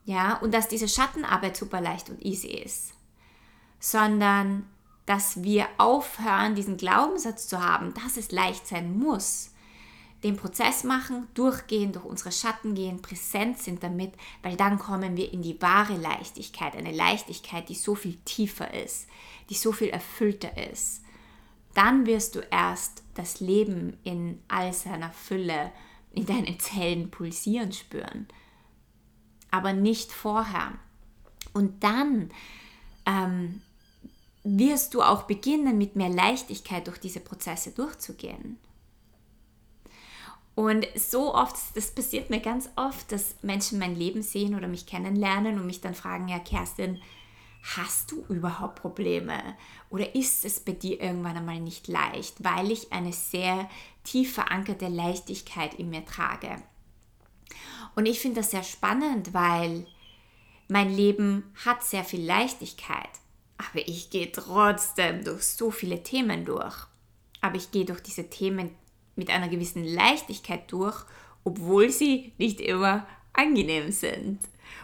Ja, 0.04 0.38
und 0.38 0.52
dass 0.54 0.68
diese 0.68 0.88
Schattenarbeit 0.88 1.56
super 1.56 1.80
leicht 1.80 2.08
und 2.08 2.24
easy 2.24 2.48
ist, 2.48 2.94
sondern 3.78 4.66
dass 5.04 5.42
wir 5.42 5.66
aufhören, 5.78 6.54
diesen 6.54 6.76
Glaubenssatz 6.76 7.46
zu 7.46 7.62
haben, 7.62 7.94
dass 7.94 8.16
es 8.16 8.32
leicht 8.32 8.66
sein 8.66 8.98
muss. 8.98 9.50
den 10.24 10.36
Prozess 10.36 10.82
machen, 10.82 11.28
durchgehen, 11.34 11.92
durch 11.92 12.04
unsere 12.04 12.32
Schatten 12.32 12.74
gehen, 12.74 13.00
präsent 13.02 13.58
sind 13.58 13.82
damit, 13.82 14.12
weil 14.42 14.56
dann 14.56 14.78
kommen 14.78 15.16
wir 15.16 15.32
in 15.32 15.42
die 15.42 15.60
wahre 15.62 15.96
Leichtigkeit, 15.96 16.74
eine 16.74 16.92
Leichtigkeit, 16.92 17.68
die 17.68 17.74
so 17.74 17.94
viel 17.94 18.16
tiefer 18.24 18.74
ist, 18.74 19.06
die 19.48 19.54
so 19.54 19.70
viel 19.72 19.88
erfüllter 19.88 20.56
ist. 20.70 21.02
Dann 21.78 22.06
wirst 22.06 22.34
du 22.34 22.40
erst 22.40 23.04
das 23.14 23.38
Leben 23.38 23.98
in 24.02 24.42
all 24.48 24.72
seiner 24.72 25.12
Fülle 25.12 25.70
in 26.10 26.26
deinen 26.26 26.58
Zellen 26.58 27.08
pulsieren 27.08 27.72
spüren, 27.72 28.26
aber 29.52 29.72
nicht 29.72 30.10
vorher. 30.10 30.72
Und 31.52 31.84
dann 31.84 32.32
ähm, 33.06 33.62
wirst 34.42 34.92
du 34.92 35.02
auch 35.02 35.22
beginnen, 35.22 35.78
mit 35.78 35.94
mehr 35.94 36.08
Leichtigkeit 36.08 36.88
durch 36.88 36.98
diese 36.98 37.20
Prozesse 37.20 37.70
durchzugehen. 37.70 38.58
Und 40.56 40.84
so 40.96 41.32
oft, 41.32 41.54
das 41.76 41.92
passiert 41.92 42.28
mir 42.28 42.40
ganz 42.40 42.68
oft, 42.74 43.12
dass 43.12 43.36
Menschen 43.42 43.78
mein 43.78 43.94
Leben 43.94 44.22
sehen 44.22 44.56
oder 44.56 44.66
mich 44.66 44.86
kennenlernen 44.86 45.60
und 45.60 45.66
mich 45.66 45.80
dann 45.80 45.94
fragen, 45.94 46.26
ja 46.26 46.40
Kerstin, 46.40 47.00
hast 47.76 48.12
du 48.12 48.24
überhaupt 48.28 48.80
Probleme? 48.80 49.56
Oder 49.90 50.14
ist 50.14 50.44
es 50.44 50.60
bei 50.60 50.72
dir 50.72 51.00
irgendwann 51.00 51.36
einmal 51.36 51.60
nicht 51.60 51.88
leicht, 51.88 52.42
weil 52.42 52.70
ich 52.70 52.92
eine 52.92 53.12
sehr 53.12 53.68
tief 54.04 54.34
verankerte 54.34 54.88
Leichtigkeit 54.88 55.74
in 55.74 55.90
mir 55.90 56.04
trage? 56.04 56.62
Und 57.94 58.06
ich 58.06 58.20
finde 58.20 58.40
das 58.40 58.50
sehr 58.50 58.62
spannend, 58.62 59.34
weil 59.34 59.86
mein 60.68 60.94
Leben 60.94 61.52
hat 61.64 61.82
sehr 61.82 62.04
viel 62.04 62.24
Leichtigkeit, 62.24 63.08
aber 63.56 63.86
ich 63.86 64.10
gehe 64.10 64.30
trotzdem 64.30 65.24
durch 65.24 65.42
so 65.42 65.70
viele 65.70 66.02
Themen 66.02 66.44
durch. 66.44 66.76
Aber 67.40 67.56
ich 67.56 67.70
gehe 67.70 67.84
durch 67.84 68.00
diese 68.00 68.28
Themen 68.30 68.70
mit 69.16 69.30
einer 69.30 69.48
gewissen 69.48 69.84
Leichtigkeit 69.84 70.70
durch, 70.70 71.04
obwohl 71.44 71.90
sie 71.90 72.32
nicht 72.38 72.60
immer 72.60 73.06
angenehm 73.32 73.90
sind. 73.90 74.40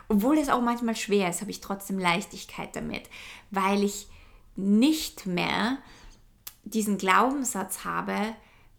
Obwohl 0.08 0.38
es 0.38 0.48
auch 0.48 0.60
manchmal 0.60 0.96
schwer 0.96 1.28
ist, 1.30 1.40
habe 1.40 1.50
ich 1.50 1.60
trotzdem 1.60 1.98
Leichtigkeit 1.98 2.74
damit, 2.76 3.08
weil 3.50 3.82
ich 3.82 4.08
nicht 4.56 5.26
mehr 5.26 5.78
diesen 6.64 6.98
Glaubenssatz 6.98 7.84
habe, 7.84 8.16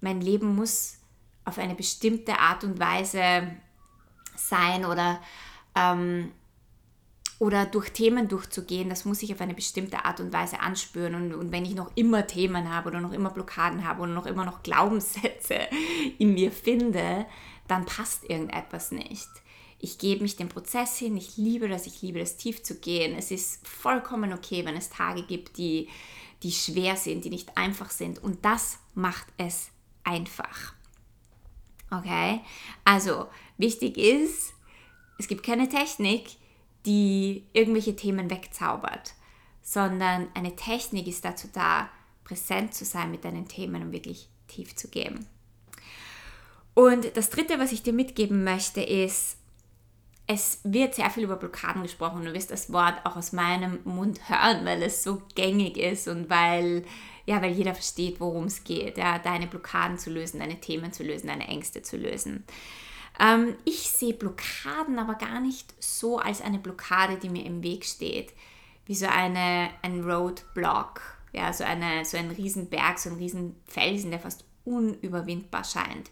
mein 0.01 0.21
Leben 0.21 0.55
muss 0.55 0.99
auf 1.45 1.57
eine 1.57 1.75
bestimmte 1.75 2.39
Art 2.39 2.63
und 2.63 2.79
Weise 2.79 3.51
sein 4.35 4.85
oder 4.85 5.19
ähm, 5.75 6.31
oder 7.37 7.65
durch 7.65 7.89
Themen 7.89 8.29
durchzugehen, 8.29 8.89
das 8.89 9.03
muss 9.03 9.21
ich 9.21 9.33
auf 9.33 9.41
eine 9.41 9.53
bestimmte 9.53 10.05
Art 10.05 10.19
und 10.21 10.31
Weise 10.31 10.61
anspüren. 10.61 11.15
Und, 11.15 11.33
und 11.33 11.51
wenn 11.51 11.65
ich 11.65 11.75
noch 11.75 11.91
immer 11.95 12.25
Themen 12.27 12.73
habe 12.73 12.89
oder 12.89 13.01
noch 13.01 13.11
immer 13.11 13.29
Blockaden 13.29 13.85
habe 13.85 14.03
oder 14.03 14.13
noch 14.13 14.25
immer 14.25 14.45
noch 14.45 14.63
Glaubenssätze 14.63 15.59
in 16.17 16.33
mir 16.33 16.51
finde, 16.51 17.25
dann 17.67 17.85
passt 17.85 18.29
irgendetwas 18.29 18.91
nicht. 18.91 19.27
Ich 19.85 19.99
gebe 19.99 20.23
mich 20.23 20.35
dem 20.35 20.49
Prozess 20.49 20.97
hin, 20.97 21.15
ich 21.15 21.37
liebe 21.37 21.67
das, 21.67 21.85
ich 21.85 22.01
liebe 22.01 22.17
das 22.17 22.37
tief 22.37 22.63
zu 22.63 22.79
gehen. 22.79 23.15
Es 23.15 23.29
ist 23.29 23.67
vollkommen 23.67 24.33
okay, 24.33 24.65
wenn 24.65 24.75
es 24.75 24.89
Tage 24.89 25.21
gibt, 25.21 25.59
die, 25.59 25.89
die 26.41 26.51
schwer 26.51 26.95
sind, 26.95 27.23
die 27.23 27.29
nicht 27.29 27.55
einfach 27.55 27.91
sind. 27.91 28.17
Und 28.17 28.43
das 28.43 28.79
macht 28.95 29.27
es 29.37 29.69
einfach. 30.03 30.73
Okay? 31.91 32.41
Also, 32.83 33.27
wichtig 33.59 33.99
ist, 33.99 34.55
es 35.19 35.27
gibt 35.27 35.43
keine 35.43 35.69
Technik, 35.69 36.29
die 36.87 37.45
irgendwelche 37.53 37.95
Themen 37.95 38.31
wegzaubert, 38.31 39.13
sondern 39.61 40.29
eine 40.33 40.55
Technik 40.55 41.05
ist 41.05 41.23
dazu 41.23 41.47
da, 41.53 41.91
präsent 42.23 42.73
zu 42.73 42.85
sein 42.85 43.11
mit 43.11 43.23
deinen 43.23 43.47
Themen 43.47 43.83
und 43.83 43.91
wirklich 43.91 44.29
tief 44.47 44.75
zu 44.75 44.87
geben. 44.87 45.27
Und 46.73 47.15
das 47.15 47.29
Dritte, 47.29 47.59
was 47.59 47.71
ich 47.71 47.83
dir 47.83 47.93
mitgeben 47.93 48.43
möchte, 48.43 48.81
ist, 48.81 49.37
es 50.27 50.59
wird 50.63 50.95
sehr 50.95 51.09
viel 51.09 51.23
über 51.23 51.35
Blockaden 51.35 51.83
gesprochen. 51.83 52.25
Du 52.25 52.33
wirst 52.33 52.51
das 52.51 52.71
Wort 52.73 52.95
auch 53.03 53.15
aus 53.15 53.31
meinem 53.31 53.79
Mund 53.83 54.27
hören, 54.27 54.65
weil 54.65 54.81
es 54.81 55.03
so 55.03 55.21
gängig 55.35 55.77
ist 55.77 56.07
und 56.07 56.29
weil, 56.29 56.83
ja, 57.25 57.41
weil 57.41 57.51
jeder 57.51 57.75
versteht, 57.75 58.19
worum 58.19 58.45
es 58.45 58.63
geht, 58.63 58.97
ja, 58.97 59.19
deine 59.19 59.47
Blockaden 59.47 59.99
zu 59.99 60.09
lösen, 60.09 60.39
deine 60.39 60.59
Themen 60.59 60.91
zu 60.91 61.03
lösen, 61.03 61.27
deine 61.27 61.47
Ängste 61.47 61.83
zu 61.83 61.97
lösen. 61.97 62.43
Ähm, 63.19 63.55
ich 63.65 63.89
sehe 63.89 64.13
Blockaden 64.13 64.97
aber 64.97 65.15
gar 65.15 65.39
nicht 65.39 65.73
so 65.79 66.17
als 66.17 66.41
eine 66.41 66.59
Blockade, 66.59 67.17
die 67.17 67.29
mir 67.29 67.45
im 67.45 67.61
Weg 67.61 67.85
steht, 67.85 68.33
wie 68.87 68.95
so 68.95 69.07
eine, 69.07 69.69
ein 69.83 70.03
Roadblock, 70.03 71.01
ja, 71.33 71.53
so, 71.53 71.63
eine, 71.63 72.03
so 72.03 72.17
ein 72.17 72.31
Riesenberg, 72.31 72.97
so 72.97 73.09
ein 73.09 73.17
Riesenfelsen, 73.17 74.09
der 74.09 74.19
fast 74.19 74.43
unüberwindbar 74.63 75.63
scheint. 75.63 76.09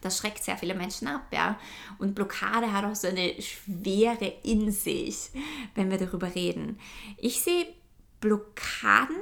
Das 0.00 0.18
schreckt 0.18 0.42
sehr 0.42 0.56
viele 0.56 0.74
Menschen 0.74 1.08
ab, 1.08 1.26
ja. 1.32 1.58
Und 1.98 2.14
Blockade 2.14 2.72
hat 2.72 2.84
auch 2.84 2.94
so 2.94 3.08
eine 3.08 3.34
Schwere 3.40 4.32
in 4.42 4.70
sich, 4.70 5.30
wenn 5.74 5.90
wir 5.90 5.98
darüber 5.98 6.34
reden. 6.34 6.78
Ich 7.16 7.40
sehe 7.40 7.66
Blockaden 8.20 9.16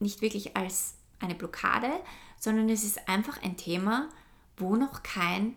nicht 0.00 0.22
wirklich 0.22 0.56
als 0.56 0.94
eine 1.20 1.34
Blockade, 1.34 1.90
sondern 2.38 2.68
es 2.68 2.84
ist 2.84 3.08
einfach 3.08 3.42
ein 3.42 3.56
Thema, 3.56 4.08
wo 4.56 4.76
noch 4.76 5.02
kein 5.02 5.56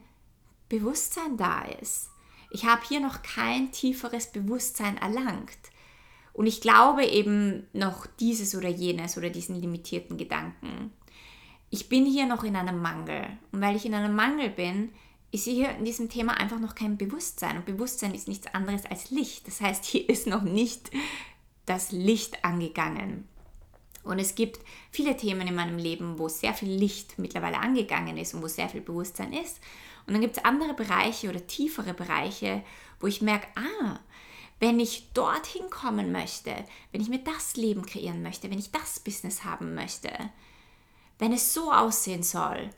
Bewusstsein 0.70 1.38
da 1.38 1.64
ist. 1.64 2.10
Ich 2.50 2.66
habe 2.66 2.82
hier 2.88 3.00
noch 3.00 3.22
kein 3.22 3.72
tieferes 3.72 4.32
Bewusstsein 4.32 4.98
erlangt. 4.98 5.58
Und 6.34 6.48
ich 6.48 6.62
glaube 6.62 7.04
eben 7.06 7.68
noch 7.74 8.06
dieses 8.20 8.56
oder 8.56 8.70
jenes 8.70 9.18
oder 9.18 9.30
diesen 9.30 9.60
limitierten 9.60 10.18
Gedanken. 10.18 10.94
Ich 11.70 11.90
bin 11.90 12.06
hier 12.06 12.26
noch 12.26 12.44
in 12.44 12.56
einem 12.56 12.82
Mangel. 12.82 13.28
Und 13.52 13.62
weil 13.62 13.76
ich 13.76 13.86
in 13.86 13.94
einem 13.94 14.16
Mangel 14.16 14.50
bin, 14.50 14.92
ist 15.32 15.44
hier 15.44 15.72
in 15.72 15.86
diesem 15.86 16.10
Thema 16.10 16.40
einfach 16.40 16.60
noch 16.60 16.76
kein 16.76 16.98
Bewusstsein. 16.98 17.58
Und 17.58 17.66
Bewusstsein 17.66 18.14
ist 18.14 18.28
nichts 18.28 18.48
anderes 18.54 18.86
als 18.86 19.12
Licht. 19.12 19.48
Das 19.48 19.62
heißt, 19.62 19.84
hier 19.86 20.08
ist 20.10 20.28
noch 20.28 20.44
nicht 20.44 20.92
das 21.66 21.92
Licht 21.92 22.44
angegangen. 22.46 23.28
Und 24.04 24.20
es 24.20 24.36
gibt 24.36 24.60
viele 24.90 25.18
Themen 25.18 25.48
in 25.48 25.56
meinem 25.56 25.78
Leben, 25.78 26.18
wo 26.18 26.30
sehr 26.30 26.54
viel 26.54 26.72
Licht 26.72 27.20
mittlerweile 27.20 27.60
angegangen 27.60 28.18
ist 28.18 28.34
und 28.34 28.42
wo 28.42 28.48
sehr 28.48 28.70
viel 28.70 28.80
Bewusstsein 28.80 29.34
ist. 29.34 29.60
Und 30.06 30.14
dann 30.14 30.22
gibt 30.22 30.38
es 30.38 30.46
andere 30.46 30.74
Bereiche 30.74 31.30
oder 31.30 31.46
tiefere 31.46 31.94
Bereiche, 31.94 32.64
wo 33.02 33.08
ich 33.08 33.22
merke, 33.22 33.48
ah, 33.56 34.00
wenn 34.60 34.80
ich 34.80 35.12
dorthin 35.14 35.70
kommen 35.70 36.14
möchte, 36.14 36.56
wenn 36.92 37.02
ich 37.02 37.10
mir 37.10 37.20
das 37.20 37.58
Leben 37.58 37.86
kreieren 37.86 38.24
möchte, 38.24 38.50
wenn 38.50 38.58
ich 38.58 38.72
das 38.72 39.02
Business 39.02 39.44
haben 39.44 39.76
möchte, 39.76 40.10
wenn 41.20 41.34
es 41.34 41.54
so 41.54 41.72
aussehen 41.72 42.24
soll 42.24 42.70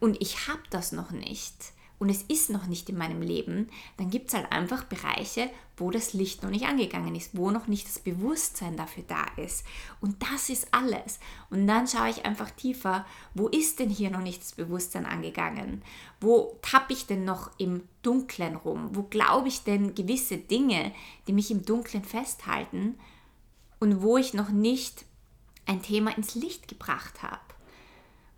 und 0.00 0.20
ich 0.20 0.48
habe 0.48 0.62
das 0.70 0.92
noch 0.92 1.10
nicht, 1.10 1.72
und 2.02 2.08
es 2.08 2.22
ist 2.22 2.50
noch 2.50 2.66
nicht 2.66 2.88
in 2.88 2.98
meinem 2.98 3.22
Leben, 3.22 3.68
dann 3.96 4.10
gibt 4.10 4.26
es 4.26 4.34
halt 4.34 4.50
einfach 4.50 4.82
Bereiche, 4.82 5.48
wo 5.76 5.92
das 5.92 6.14
Licht 6.14 6.42
noch 6.42 6.50
nicht 6.50 6.66
angegangen 6.66 7.14
ist, 7.14 7.36
wo 7.36 7.52
noch 7.52 7.68
nicht 7.68 7.86
das 7.86 8.00
Bewusstsein 8.00 8.76
dafür 8.76 9.04
da 9.06 9.24
ist. 9.40 9.64
Und 10.00 10.20
das 10.20 10.48
ist 10.48 10.66
alles. 10.72 11.20
Und 11.48 11.68
dann 11.68 11.86
schaue 11.86 12.10
ich 12.10 12.24
einfach 12.24 12.50
tiefer, 12.50 13.06
wo 13.34 13.46
ist 13.46 13.78
denn 13.78 13.88
hier 13.88 14.10
noch 14.10 14.20
nicht 14.20 14.42
das 14.42 14.50
Bewusstsein 14.50 15.06
angegangen? 15.06 15.84
Wo 16.20 16.58
tappe 16.60 16.92
ich 16.92 17.06
denn 17.06 17.24
noch 17.24 17.52
im 17.58 17.84
Dunklen 18.02 18.56
rum? 18.56 18.96
Wo 18.96 19.04
glaube 19.04 19.46
ich 19.46 19.62
denn 19.62 19.94
gewisse 19.94 20.38
Dinge, 20.38 20.92
die 21.28 21.32
mich 21.32 21.52
im 21.52 21.64
Dunklen 21.64 22.02
festhalten 22.02 22.98
und 23.78 24.02
wo 24.02 24.16
ich 24.16 24.34
noch 24.34 24.48
nicht 24.48 25.04
ein 25.66 25.82
Thema 25.82 26.16
ins 26.16 26.34
Licht 26.34 26.66
gebracht 26.66 27.22
habe? 27.22 27.51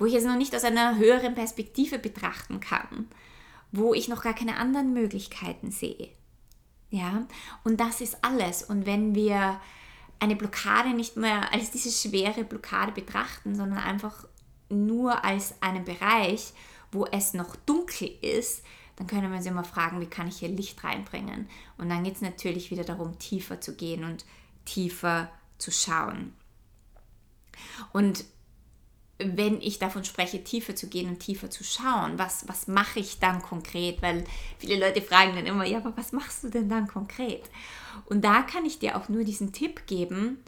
Wo 0.05 0.09
ich 0.09 0.15
es 0.15 0.25
noch 0.25 0.37
nicht 0.37 0.55
aus 0.55 0.65
einer 0.65 0.99
höheren 0.99 1.35
Perspektive 1.35 1.99
betrachten 1.99 2.61
kann 2.61 3.09
wo 3.77 3.93
ich 3.93 4.09
noch 4.09 4.23
gar 4.23 4.35
keine 4.35 4.57
anderen 4.57 4.93
Möglichkeiten 4.93 5.73
sehe. 5.73 6.09
Ja, 6.91 7.27
und 7.65 7.81
das 7.81 8.01
ist 8.01 8.19
alles. 8.23 8.63
Und 8.63 8.87
wenn 8.87 9.17
wir 9.17 9.61
eine 10.21 10.37
Blockade 10.37 10.91
nicht 10.91 11.17
mehr 11.17 11.53
als 11.53 11.73
diese 11.73 11.91
schwere 11.91 12.45
Blockade 12.45 12.93
betrachten, 12.93 13.57
sondern 13.57 13.81
einfach 13.81 14.27
nur 14.69 15.25
als 15.25 15.61
einen 15.61 15.85
Bereich, 15.85 16.53
wo 16.93 17.05
es 17.07 17.35
noch 17.35 17.57
dunkel 17.57 18.13
ist, 18.23 18.63
dann 18.95 19.09
können 19.09 19.29
wir 19.29 19.39
uns 19.39 19.47
immer 19.47 19.65
fragen, 19.65 20.01
wie 20.01 20.07
kann 20.07 20.29
ich 20.29 20.39
hier 20.39 20.49
Licht 20.49 20.85
reinbringen? 20.85 21.49
Und 21.77 21.89
dann 21.89 22.05
geht 22.05 22.15
es 22.15 22.23
natürlich 22.23 22.71
wieder 22.71 22.85
darum, 22.85 23.19
tiefer 23.19 23.61
zu 23.61 23.75
gehen 23.75 24.05
und 24.05 24.25
tiefer 24.65 25.33
zu 25.59 25.73
schauen. 25.73 26.33
Und 27.93 28.25
wenn 29.19 29.61
ich 29.61 29.79
davon 29.79 30.05
spreche, 30.05 30.43
tiefer 30.43 30.75
zu 30.75 30.89
gehen 30.89 31.09
und 31.09 31.21
tiefer 31.21 31.49
zu 31.49 31.63
schauen, 31.63 32.19
was, 32.19 32.49
was 32.49 32.67
mache 32.67 32.99
ich 32.99 33.21
dann 33.21 33.43
konkret? 33.43 34.03
Weil 34.03 34.25
viele 34.59 34.79
Leute 34.79 35.03
fragen 35.03 35.37
dann 35.37 35.47
immer, 35.47 35.65
ja, 35.65 35.79
aber 35.79 35.97
was 35.97 36.13
machst 36.13 36.45
du 36.45 36.49
denn 36.49 36.69
dann 36.69 36.89
konkret? 36.89 37.45
Und 38.07 38.25
da 38.25 38.43
kann 38.43 38.65
ich 38.65 38.81
dir 38.81 38.97
auch 38.97 39.09
nur 39.09 39.23
diesen 39.23 39.53
Tipp 39.53 39.87
geben, 39.87 40.39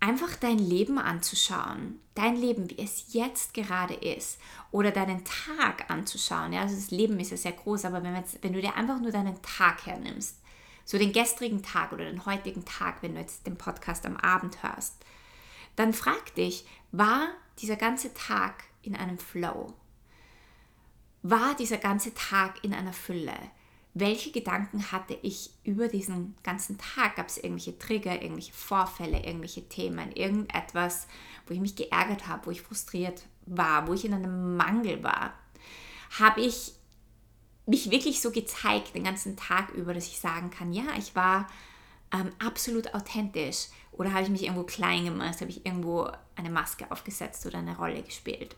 einfach 0.00 0.34
dein 0.36 0.58
Leben 0.58 0.98
anzuschauen, 0.98 2.00
dein 2.14 2.36
Leben, 2.36 2.68
wie 2.70 2.78
es 2.78 3.12
jetzt 3.12 3.54
gerade 3.54 3.94
ist, 3.94 4.40
oder 4.72 4.90
deinen 4.90 5.24
Tag 5.24 5.88
anzuschauen. 5.88 6.52
Ja, 6.52 6.62
also 6.62 6.74
das 6.74 6.90
Leben 6.90 7.20
ist 7.20 7.30
ja 7.30 7.36
sehr 7.36 7.52
groß, 7.52 7.84
aber 7.84 8.02
wenn, 8.02 8.16
jetzt, 8.16 8.42
wenn 8.42 8.54
du 8.54 8.60
dir 8.60 8.74
einfach 8.74 9.00
nur 9.00 9.12
deinen 9.12 9.40
Tag 9.42 9.86
hernimmst, 9.86 10.36
so 10.84 10.98
den 10.98 11.12
gestrigen 11.12 11.62
Tag 11.62 11.92
oder 11.92 12.04
den 12.04 12.26
heutigen 12.26 12.64
Tag, 12.64 13.02
wenn 13.02 13.14
du 13.14 13.20
jetzt 13.20 13.46
den 13.46 13.56
Podcast 13.56 14.04
am 14.06 14.16
Abend 14.16 14.62
hörst, 14.62 14.96
dann 15.76 15.92
frag 15.92 16.34
dich, 16.34 16.64
war 16.90 17.28
dieser 17.60 17.76
ganze 17.76 18.12
Tag 18.14 18.64
in 18.82 18.96
einem 18.96 19.18
Flow? 19.18 19.74
war 21.22 21.54
dieser 21.54 21.78
ganze 21.78 22.14
Tag 22.14 22.62
in 22.64 22.74
einer 22.74 22.92
Fülle? 22.92 23.34
Welche 23.92 24.30
Gedanken 24.30 24.92
hatte 24.92 25.18
ich 25.22 25.50
über 25.64 25.88
diesen 25.88 26.36
ganzen 26.44 26.78
Tag? 26.78 27.16
Gab 27.16 27.26
es 27.26 27.38
irgendwelche 27.38 27.78
Trigger, 27.78 28.22
irgendwelche 28.22 28.52
Vorfälle, 28.52 29.24
irgendwelche 29.24 29.68
Themen, 29.68 30.12
irgendetwas, 30.12 31.08
wo 31.46 31.54
ich 31.54 31.60
mich 31.60 31.74
geärgert 31.74 32.28
habe, 32.28 32.46
wo 32.46 32.50
ich 32.50 32.62
frustriert 32.62 33.24
war, 33.46 33.88
wo 33.88 33.94
ich 33.94 34.04
in 34.04 34.14
einem 34.14 34.56
Mangel 34.56 35.02
war? 35.02 35.34
Habe 36.18 36.40
ich 36.40 36.72
mich 37.66 37.90
wirklich 37.90 38.20
so 38.20 38.30
gezeigt 38.30 38.94
den 38.94 39.04
ganzen 39.04 39.36
Tag 39.36 39.70
über, 39.70 39.92
dass 39.92 40.06
ich 40.06 40.18
sagen 40.18 40.50
kann, 40.50 40.72
ja, 40.72 40.84
ich 40.96 41.14
war 41.16 41.48
ähm, 42.12 42.32
absolut 42.38 42.94
authentisch 42.94 43.66
oder 43.92 44.12
habe 44.12 44.22
ich 44.22 44.30
mich 44.30 44.44
irgendwo 44.44 44.64
klein 44.64 45.04
gemacht, 45.04 45.40
habe 45.40 45.50
ich 45.50 45.64
irgendwo 45.64 46.10
eine 46.36 46.50
Maske 46.50 46.90
aufgesetzt 46.90 47.44
oder 47.46 47.58
eine 47.58 47.76
Rolle 47.76 48.02
gespielt. 48.02 48.56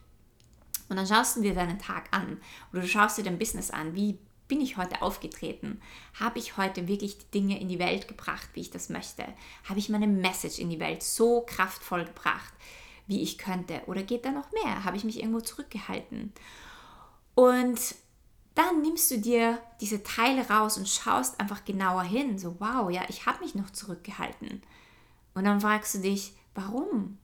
Und 0.89 0.97
dann 0.97 1.07
schaust 1.07 1.37
du 1.37 1.43
dir 1.43 1.55
deinen 1.55 1.79
Tag 1.79 2.09
an 2.11 2.41
oder 2.73 2.83
du 2.83 2.89
schaust 2.89 3.19
dir 3.19 3.25
dein 3.25 3.39
Business 3.39 3.71
an, 3.71 3.95
wie 3.95 4.19
bin 4.49 4.61
ich 4.61 4.77
heute 4.77 5.01
aufgetreten? 5.01 5.81
Habe 6.21 6.39
ich 6.39 6.59
heute 6.59 6.87
wirklich 6.87 7.17
die 7.17 7.31
Dinge 7.31 7.59
in 7.59 7.69
die 7.69 7.79
Welt 7.79 8.09
gebracht, 8.09 8.49
wie 8.53 8.61
ich 8.61 8.71
das 8.71 8.91
möchte? 8.91 9.25
Habe 9.65 9.79
ich 9.79 9.89
meine 9.89 10.07
Message 10.07 10.59
in 10.59 10.69
die 10.69 10.81
Welt 10.81 11.03
so 11.03 11.41
kraftvoll 11.47 12.05
gebracht, 12.05 12.53
wie 13.07 13.23
ich 13.23 13.39
könnte? 13.39 13.81
Oder 13.87 14.03
geht 14.03 14.27
da 14.27 14.31
noch 14.31 14.53
mehr? 14.53 14.85
Habe 14.85 14.99
ich 14.99 15.05
mich 15.05 15.21
irgendwo 15.21 15.41
zurückgehalten? 15.41 16.33
Und 17.35 17.95
dann 18.55 18.83
nimmst 18.83 19.11
du 19.11 19.19
dir 19.19 19.59
diese 19.81 20.03
Teile 20.03 20.49
raus 20.49 20.77
und 20.77 20.89
schaust 20.89 21.41
einfach 21.41 21.65
genauer 21.65 22.03
hin. 22.03 22.39
So, 22.39 22.57
wow, 22.59 22.91
ja, 22.91 23.03
ich 23.09 23.27
habe 23.27 23.41
mich 23.41 23.55
noch 23.55 23.71
zurückgehalten. 23.71 24.63
Und 25.35 25.45
dann 25.45 25.61
fragst 25.61 25.95
du 25.95 25.99
dich, 25.99 26.35
warum? 26.55 27.19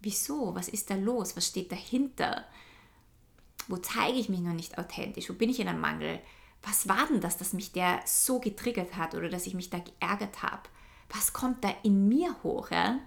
Wieso? 0.00 0.54
Was 0.54 0.68
ist 0.68 0.90
da 0.90 0.94
los? 0.94 1.36
Was 1.36 1.46
steht 1.46 1.72
dahinter? 1.72 2.44
Wo 3.68 3.76
zeige 3.76 4.18
ich 4.18 4.28
mich 4.28 4.40
noch 4.40 4.52
nicht 4.52 4.78
authentisch? 4.78 5.28
Wo 5.30 5.34
bin 5.34 5.50
ich 5.50 5.60
in 5.60 5.68
einem 5.68 5.80
Mangel? 5.80 6.20
Was 6.62 6.88
war 6.88 7.06
denn 7.06 7.20
das, 7.20 7.38
dass 7.38 7.52
mich 7.52 7.72
der 7.72 8.00
so 8.04 8.40
getriggert 8.40 8.96
hat 8.96 9.14
oder 9.14 9.28
dass 9.28 9.46
ich 9.46 9.54
mich 9.54 9.70
da 9.70 9.78
geärgert 9.78 10.42
habe? 10.42 10.62
Was 11.08 11.32
kommt 11.32 11.64
da 11.64 11.72
in 11.82 12.08
mir 12.08 12.36
hoch? 12.42 12.70
Ja? 12.70 12.98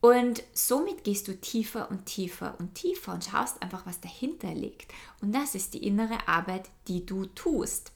Und 0.00 0.42
somit 0.54 1.04
gehst 1.04 1.28
du 1.28 1.36
tiefer 1.38 1.90
und 1.90 2.06
tiefer 2.06 2.54
und 2.58 2.74
tiefer 2.74 3.12
und 3.12 3.24
schaust 3.24 3.60
einfach, 3.62 3.84
was 3.84 4.00
dahinter 4.00 4.54
liegt. 4.54 4.92
Und 5.20 5.34
das 5.34 5.54
ist 5.54 5.74
die 5.74 5.86
innere 5.86 6.26
Arbeit, 6.26 6.70
die 6.88 7.04
du 7.04 7.26
tust. 7.26 7.92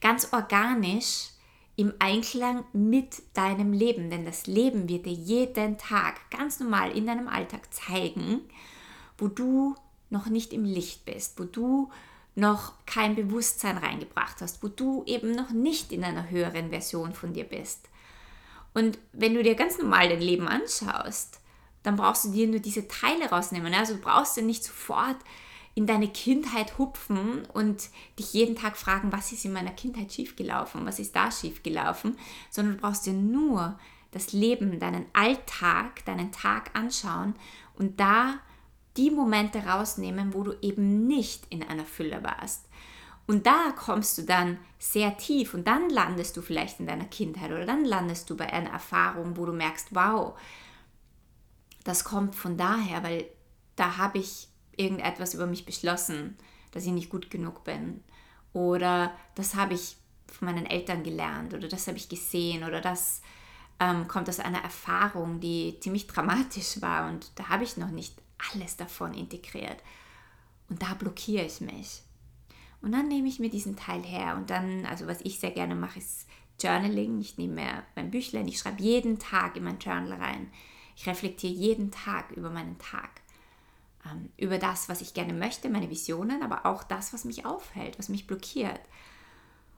Ganz 0.00 0.28
organisch 0.32 1.30
im 1.76 1.94
Einklang 2.00 2.64
mit 2.72 3.22
deinem 3.34 3.72
Leben, 3.72 4.10
denn 4.10 4.24
das 4.24 4.46
Leben 4.46 4.88
wird 4.88 5.06
dir 5.06 5.12
jeden 5.12 5.78
Tag 5.78 6.30
ganz 6.30 6.60
normal 6.60 6.90
in 6.90 7.06
deinem 7.06 7.28
Alltag 7.28 7.72
zeigen, 7.72 8.40
wo 9.16 9.28
du 9.28 9.74
noch 10.10 10.26
nicht 10.26 10.52
im 10.52 10.64
Licht 10.64 11.04
bist, 11.04 11.38
wo 11.38 11.44
du 11.44 11.88
noch 12.34 12.72
kein 12.84 13.14
Bewusstsein 13.14 13.78
reingebracht 13.78 14.40
hast, 14.40 14.62
wo 14.62 14.68
du 14.68 15.04
eben 15.06 15.32
noch 15.32 15.50
nicht 15.50 15.92
in 15.92 16.04
einer 16.04 16.30
höheren 16.30 16.70
Version 16.70 17.12
von 17.12 17.32
dir 17.32 17.44
bist. 17.44 17.88
Und 18.78 18.96
wenn 19.12 19.34
du 19.34 19.42
dir 19.42 19.56
ganz 19.56 19.76
normal 19.76 20.08
dein 20.08 20.20
Leben 20.20 20.46
anschaust, 20.46 21.40
dann 21.82 21.96
brauchst 21.96 22.26
du 22.26 22.30
dir 22.30 22.46
nur 22.46 22.60
diese 22.60 22.86
Teile 22.86 23.28
rausnehmen. 23.28 23.74
Also 23.74 23.94
du 23.94 24.00
brauchst 24.00 24.36
ja 24.36 24.42
nicht 24.44 24.62
sofort 24.62 25.16
in 25.74 25.86
deine 25.86 26.06
Kindheit 26.06 26.78
hupfen 26.78 27.44
und 27.52 27.88
dich 28.20 28.32
jeden 28.34 28.54
Tag 28.54 28.76
fragen, 28.76 29.10
was 29.10 29.32
ist 29.32 29.44
in 29.44 29.52
meiner 29.52 29.72
Kindheit 29.72 30.12
schiefgelaufen, 30.12 30.86
was 30.86 31.00
ist 31.00 31.16
da 31.16 31.32
schiefgelaufen, 31.32 32.16
sondern 32.50 32.76
du 32.76 32.80
brauchst 32.80 33.06
dir 33.06 33.14
nur 33.14 33.76
das 34.12 34.32
Leben, 34.32 34.78
deinen 34.78 35.06
Alltag, 35.12 36.04
deinen 36.04 36.30
Tag 36.30 36.70
anschauen 36.74 37.34
und 37.74 37.98
da 37.98 38.34
die 38.96 39.10
Momente 39.10 39.58
rausnehmen, 39.66 40.34
wo 40.34 40.44
du 40.44 40.52
eben 40.62 41.08
nicht 41.08 41.46
in 41.50 41.64
einer 41.64 41.84
Fülle 41.84 42.22
warst. 42.22 42.67
Und 43.28 43.44
da 43.44 43.72
kommst 43.76 44.16
du 44.16 44.22
dann 44.22 44.56
sehr 44.78 45.18
tief 45.18 45.52
und 45.52 45.66
dann 45.66 45.90
landest 45.90 46.34
du 46.38 46.40
vielleicht 46.40 46.80
in 46.80 46.86
deiner 46.86 47.04
Kindheit 47.04 47.50
oder 47.50 47.66
dann 47.66 47.84
landest 47.84 48.30
du 48.30 48.36
bei 48.38 48.50
einer 48.50 48.70
Erfahrung, 48.70 49.36
wo 49.36 49.44
du 49.44 49.52
merkst, 49.52 49.88
wow, 49.90 50.32
das 51.84 52.04
kommt 52.04 52.34
von 52.34 52.56
daher, 52.56 53.02
weil 53.02 53.26
da 53.76 53.98
habe 53.98 54.16
ich 54.16 54.48
irgendetwas 54.78 55.34
über 55.34 55.46
mich 55.46 55.66
beschlossen, 55.66 56.38
dass 56.70 56.86
ich 56.86 56.92
nicht 56.92 57.10
gut 57.10 57.30
genug 57.30 57.64
bin. 57.64 58.02
Oder 58.54 59.14
das 59.34 59.54
habe 59.54 59.74
ich 59.74 59.98
von 60.26 60.46
meinen 60.46 60.64
Eltern 60.64 61.02
gelernt 61.02 61.52
oder 61.52 61.68
das 61.68 61.86
habe 61.86 61.98
ich 61.98 62.08
gesehen 62.08 62.64
oder 62.64 62.80
das 62.80 63.20
ähm, 63.78 64.08
kommt 64.08 64.30
aus 64.30 64.40
einer 64.40 64.62
Erfahrung, 64.62 65.38
die 65.38 65.78
ziemlich 65.80 66.06
dramatisch 66.06 66.80
war 66.80 67.10
und 67.10 67.30
da 67.34 67.50
habe 67.50 67.64
ich 67.64 67.76
noch 67.76 67.90
nicht 67.90 68.14
alles 68.54 68.78
davon 68.78 69.12
integriert. 69.12 69.82
Und 70.70 70.80
da 70.80 70.94
blockiere 70.94 71.44
ich 71.44 71.60
mich. 71.60 72.02
Und 72.80 72.92
dann 72.92 73.08
nehme 73.08 73.28
ich 73.28 73.40
mir 73.40 73.50
diesen 73.50 73.76
Teil 73.76 74.02
her 74.02 74.36
und 74.36 74.50
dann, 74.50 74.86
also 74.86 75.06
was 75.06 75.20
ich 75.22 75.40
sehr 75.40 75.50
gerne 75.50 75.74
mache, 75.74 75.98
ist 75.98 76.28
Journaling. 76.60 77.20
Ich 77.20 77.38
nehme 77.38 77.54
mir 77.54 77.82
mein 77.96 78.10
Büchlein, 78.10 78.48
ich 78.48 78.58
schreibe 78.58 78.82
jeden 78.82 79.18
Tag 79.18 79.56
in 79.56 79.64
mein 79.64 79.78
Journal 79.78 80.14
rein. 80.14 80.50
Ich 80.96 81.06
reflektiere 81.06 81.52
jeden 81.52 81.90
Tag 81.90 82.32
über 82.32 82.50
meinen 82.50 82.78
Tag. 82.78 83.20
Ähm, 84.04 84.30
über 84.36 84.58
das, 84.58 84.88
was 84.88 85.00
ich 85.00 85.14
gerne 85.14 85.32
möchte, 85.32 85.68
meine 85.70 85.90
Visionen, 85.90 86.42
aber 86.42 86.66
auch 86.66 86.82
das, 86.84 87.12
was 87.12 87.24
mich 87.24 87.46
aufhält, 87.46 87.98
was 87.98 88.08
mich 88.08 88.26
blockiert. 88.26 88.80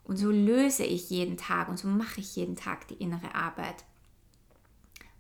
Und 0.05 0.17
so 0.17 0.31
löse 0.31 0.85
ich 0.85 1.11
jeden 1.11 1.37
Tag 1.37 1.69
und 1.69 1.79
so 1.79 1.89
mache 1.89 2.21
ich 2.21 2.37
jeden 2.37 2.57
Tag 2.57 2.89
die 2.89 2.95
innere 2.95 3.35
Arbeit. 3.35 3.85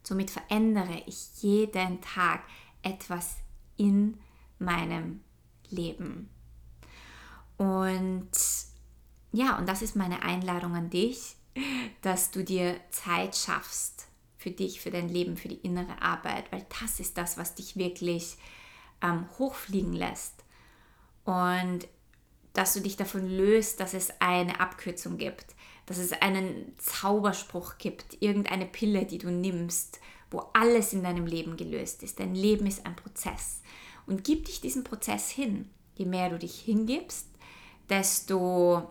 Somit 0.03 0.31
verändere 0.31 1.03
ich 1.07 1.43
jeden 1.43 2.01
Tag 2.01 2.43
etwas 2.83 3.37
in 3.77 4.19
meinem 4.59 5.21
Leben. 5.69 6.31
Und 7.61 8.31
ja, 9.33 9.59
und 9.59 9.68
das 9.68 9.83
ist 9.83 9.94
meine 9.94 10.23
Einladung 10.23 10.75
an 10.75 10.88
dich, 10.88 11.37
dass 12.01 12.31
du 12.31 12.42
dir 12.42 12.81
Zeit 12.88 13.37
schaffst 13.37 14.07
für 14.38 14.51
dich, 14.51 14.81
für 14.81 14.90
dein 14.90 15.11
Leben, 15.11 15.37
für 15.37 15.49
die 15.49 15.61
innere 15.61 16.01
Arbeit, 16.01 16.51
weil 16.53 16.64
das 16.81 17.01
ist 17.01 17.18
das, 17.18 17.37
was 17.37 17.55
dich 17.55 17.77
wirklich 17.77 18.38
ähm, 19.03 19.27
hochfliegen 19.38 19.92
lässt. 19.92 20.42
Und 21.25 21.87
dass 22.55 22.73
du 22.73 22.81
dich 22.81 22.96
davon 22.96 23.29
löst, 23.29 23.79
dass 23.79 23.92
es 23.92 24.11
eine 24.23 24.59
Abkürzung 24.59 25.18
gibt, 25.18 25.55
dass 25.85 25.99
es 25.99 26.12
einen 26.12 26.73
Zauberspruch 26.79 27.77
gibt, 27.77 28.23
irgendeine 28.23 28.64
Pille, 28.64 29.05
die 29.05 29.18
du 29.18 29.31
nimmst, 29.31 30.01
wo 30.31 30.46
alles 30.55 30.94
in 30.94 31.03
deinem 31.03 31.27
Leben 31.27 31.59
gelöst 31.59 32.03
ist. 32.05 32.20
Dein 32.20 32.35
Leben 32.35 32.66
ist 32.66 32.87
ein 32.87 32.96
Prozess. 32.96 33.61
Und 34.07 34.25
gib 34.25 34.46
dich 34.46 34.62
diesem 34.62 34.83
Prozess 34.83 35.29
hin. 35.29 35.68
Je 35.94 36.07
mehr 36.07 36.31
du 36.31 36.38
dich 36.38 36.59
hingibst, 36.59 37.30
desto 37.90 38.88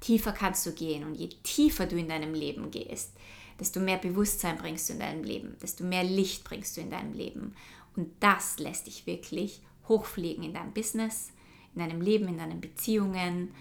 tiefer 0.00 0.32
kannst 0.32 0.66
du 0.66 0.72
gehen. 0.72 1.04
Und 1.04 1.14
je 1.14 1.28
tiefer 1.42 1.86
du 1.86 1.96
in 1.96 2.08
deinem 2.08 2.34
Leben 2.34 2.70
gehst, 2.70 3.12
desto 3.58 3.80
mehr 3.80 3.98
Bewusstsein 3.98 4.58
bringst 4.58 4.88
du 4.88 4.94
in 4.94 4.98
deinem 4.98 5.24
Leben, 5.24 5.56
desto 5.62 5.84
mehr 5.84 6.04
Licht 6.04 6.44
bringst 6.44 6.76
du 6.76 6.80
in 6.80 6.90
deinem 6.90 7.14
Leben. 7.14 7.54
Und 7.96 8.08
das 8.20 8.58
lässt 8.58 8.86
dich 8.86 9.06
wirklich 9.06 9.60
hochfliegen 9.88 10.44
in 10.44 10.54
deinem 10.54 10.72
Business, 10.72 11.30
in 11.74 11.80
deinem 11.80 12.00
Leben, 12.00 12.28
in 12.28 12.38
deinen 12.38 12.60
Beziehungen. 12.60 13.52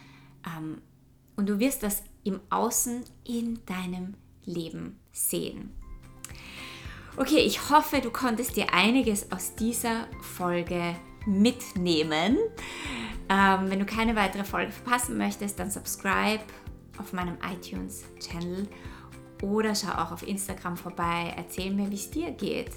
Ähm, 0.45 0.81
und 1.35 1.47
du 1.47 1.59
wirst 1.59 1.83
das 1.83 2.03
im 2.23 2.39
Außen 2.49 3.03
in 3.23 3.59
deinem 3.65 4.15
Leben 4.45 4.99
sehen. 5.11 5.71
Okay, 7.17 7.39
ich 7.39 7.69
hoffe, 7.69 7.99
du 7.99 8.09
konntest 8.09 8.55
dir 8.55 8.73
einiges 8.73 9.31
aus 9.31 9.55
dieser 9.55 10.07
Folge 10.21 10.95
mitnehmen. 11.25 12.37
Ähm, 13.31 13.69
wenn 13.69 13.79
du 13.79 13.85
keine 13.85 14.15
weitere 14.17 14.43
Folge 14.43 14.73
verpassen 14.73 15.17
möchtest, 15.17 15.57
dann 15.57 15.71
subscribe 15.71 16.43
auf 16.97 17.13
meinem 17.13 17.37
iTunes-Channel 17.49 18.67
oder 19.41 19.73
schau 19.73 19.93
auch 19.93 20.11
auf 20.11 20.27
Instagram 20.27 20.75
vorbei. 20.75 21.33
Erzähl 21.37 21.71
mir, 21.71 21.89
wie 21.89 21.95
es 21.95 22.11
dir 22.11 22.31
geht 22.31 22.71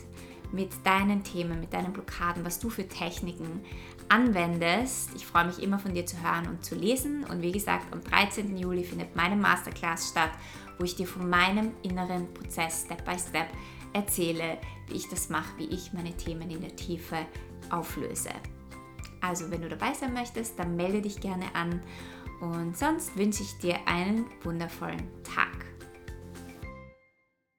mit 0.53 0.71
deinen 0.85 1.25
Themen, 1.25 1.59
mit 1.59 1.73
deinen 1.73 1.93
Blockaden, 1.93 2.45
was 2.45 2.61
du 2.61 2.71
für 2.71 2.87
Techniken 2.87 3.65
anwendest. 4.09 5.11
Ich 5.17 5.27
freue 5.27 5.47
mich 5.47 5.61
immer 5.61 5.81
von 5.81 5.93
dir 5.93 6.07
zu 6.07 6.23
hören 6.23 6.47
und 6.47 6.65
zu 6.65 6.77
lesen. 6.77 7.25
Und 7.25 7.43
wie 7.43 7.51
gesagt, 7.51 7.93
am 7.93 8.05
13. 8.05 8.57
Juli 8.57 8.85
findet 8.85 9.17
meine 9.17 9.35
Masterclass 9.35 10.11
statt, 10.11 10.31
wo 10.79 10.85
ich 10.85 10.95
dir 10.95 11.09
von 11.09 11.29
meinem 11.29 11.73
inneren 11.83 12.33
Prozess 12.33 12.83
Step 12.83 13.05
by 13.05 13.19
Step 13.19 13.49
erzähle, 13.93 14.59
wie 14.87 14.95
ich 14.95 15.09
das 15.09 15.31
mache, 15.31 15.59
wie 15.59 15.67
ich 15.67 15.93
meine 15.93 16.17
Themen 16.17 16.49
in 16.49 16.61
der 16.61 16.77
Tiefe 16.77 17.27
auflöse. 17.71 18.31
Also 19.27 19.51
wenn 19.51 19.63
du 19.63 19.69
dabei 19.69 19.95
sein 19.95 20.13
möchtest, 20.13 20.59
dann 20.59 20.77
melde 20.77 21.01
dich 21.01 21.21
gerne 21.21 21.47
an 21.55 21.81
und 22.41 22.77
sonst 22.77 23.17
wünsche 23.17 23.43
ich 23.43 23.59
dir 23.59 23.77
einen 23.87 24.27
wundervollen 24.43 25.09
Tag. 25.23 25.74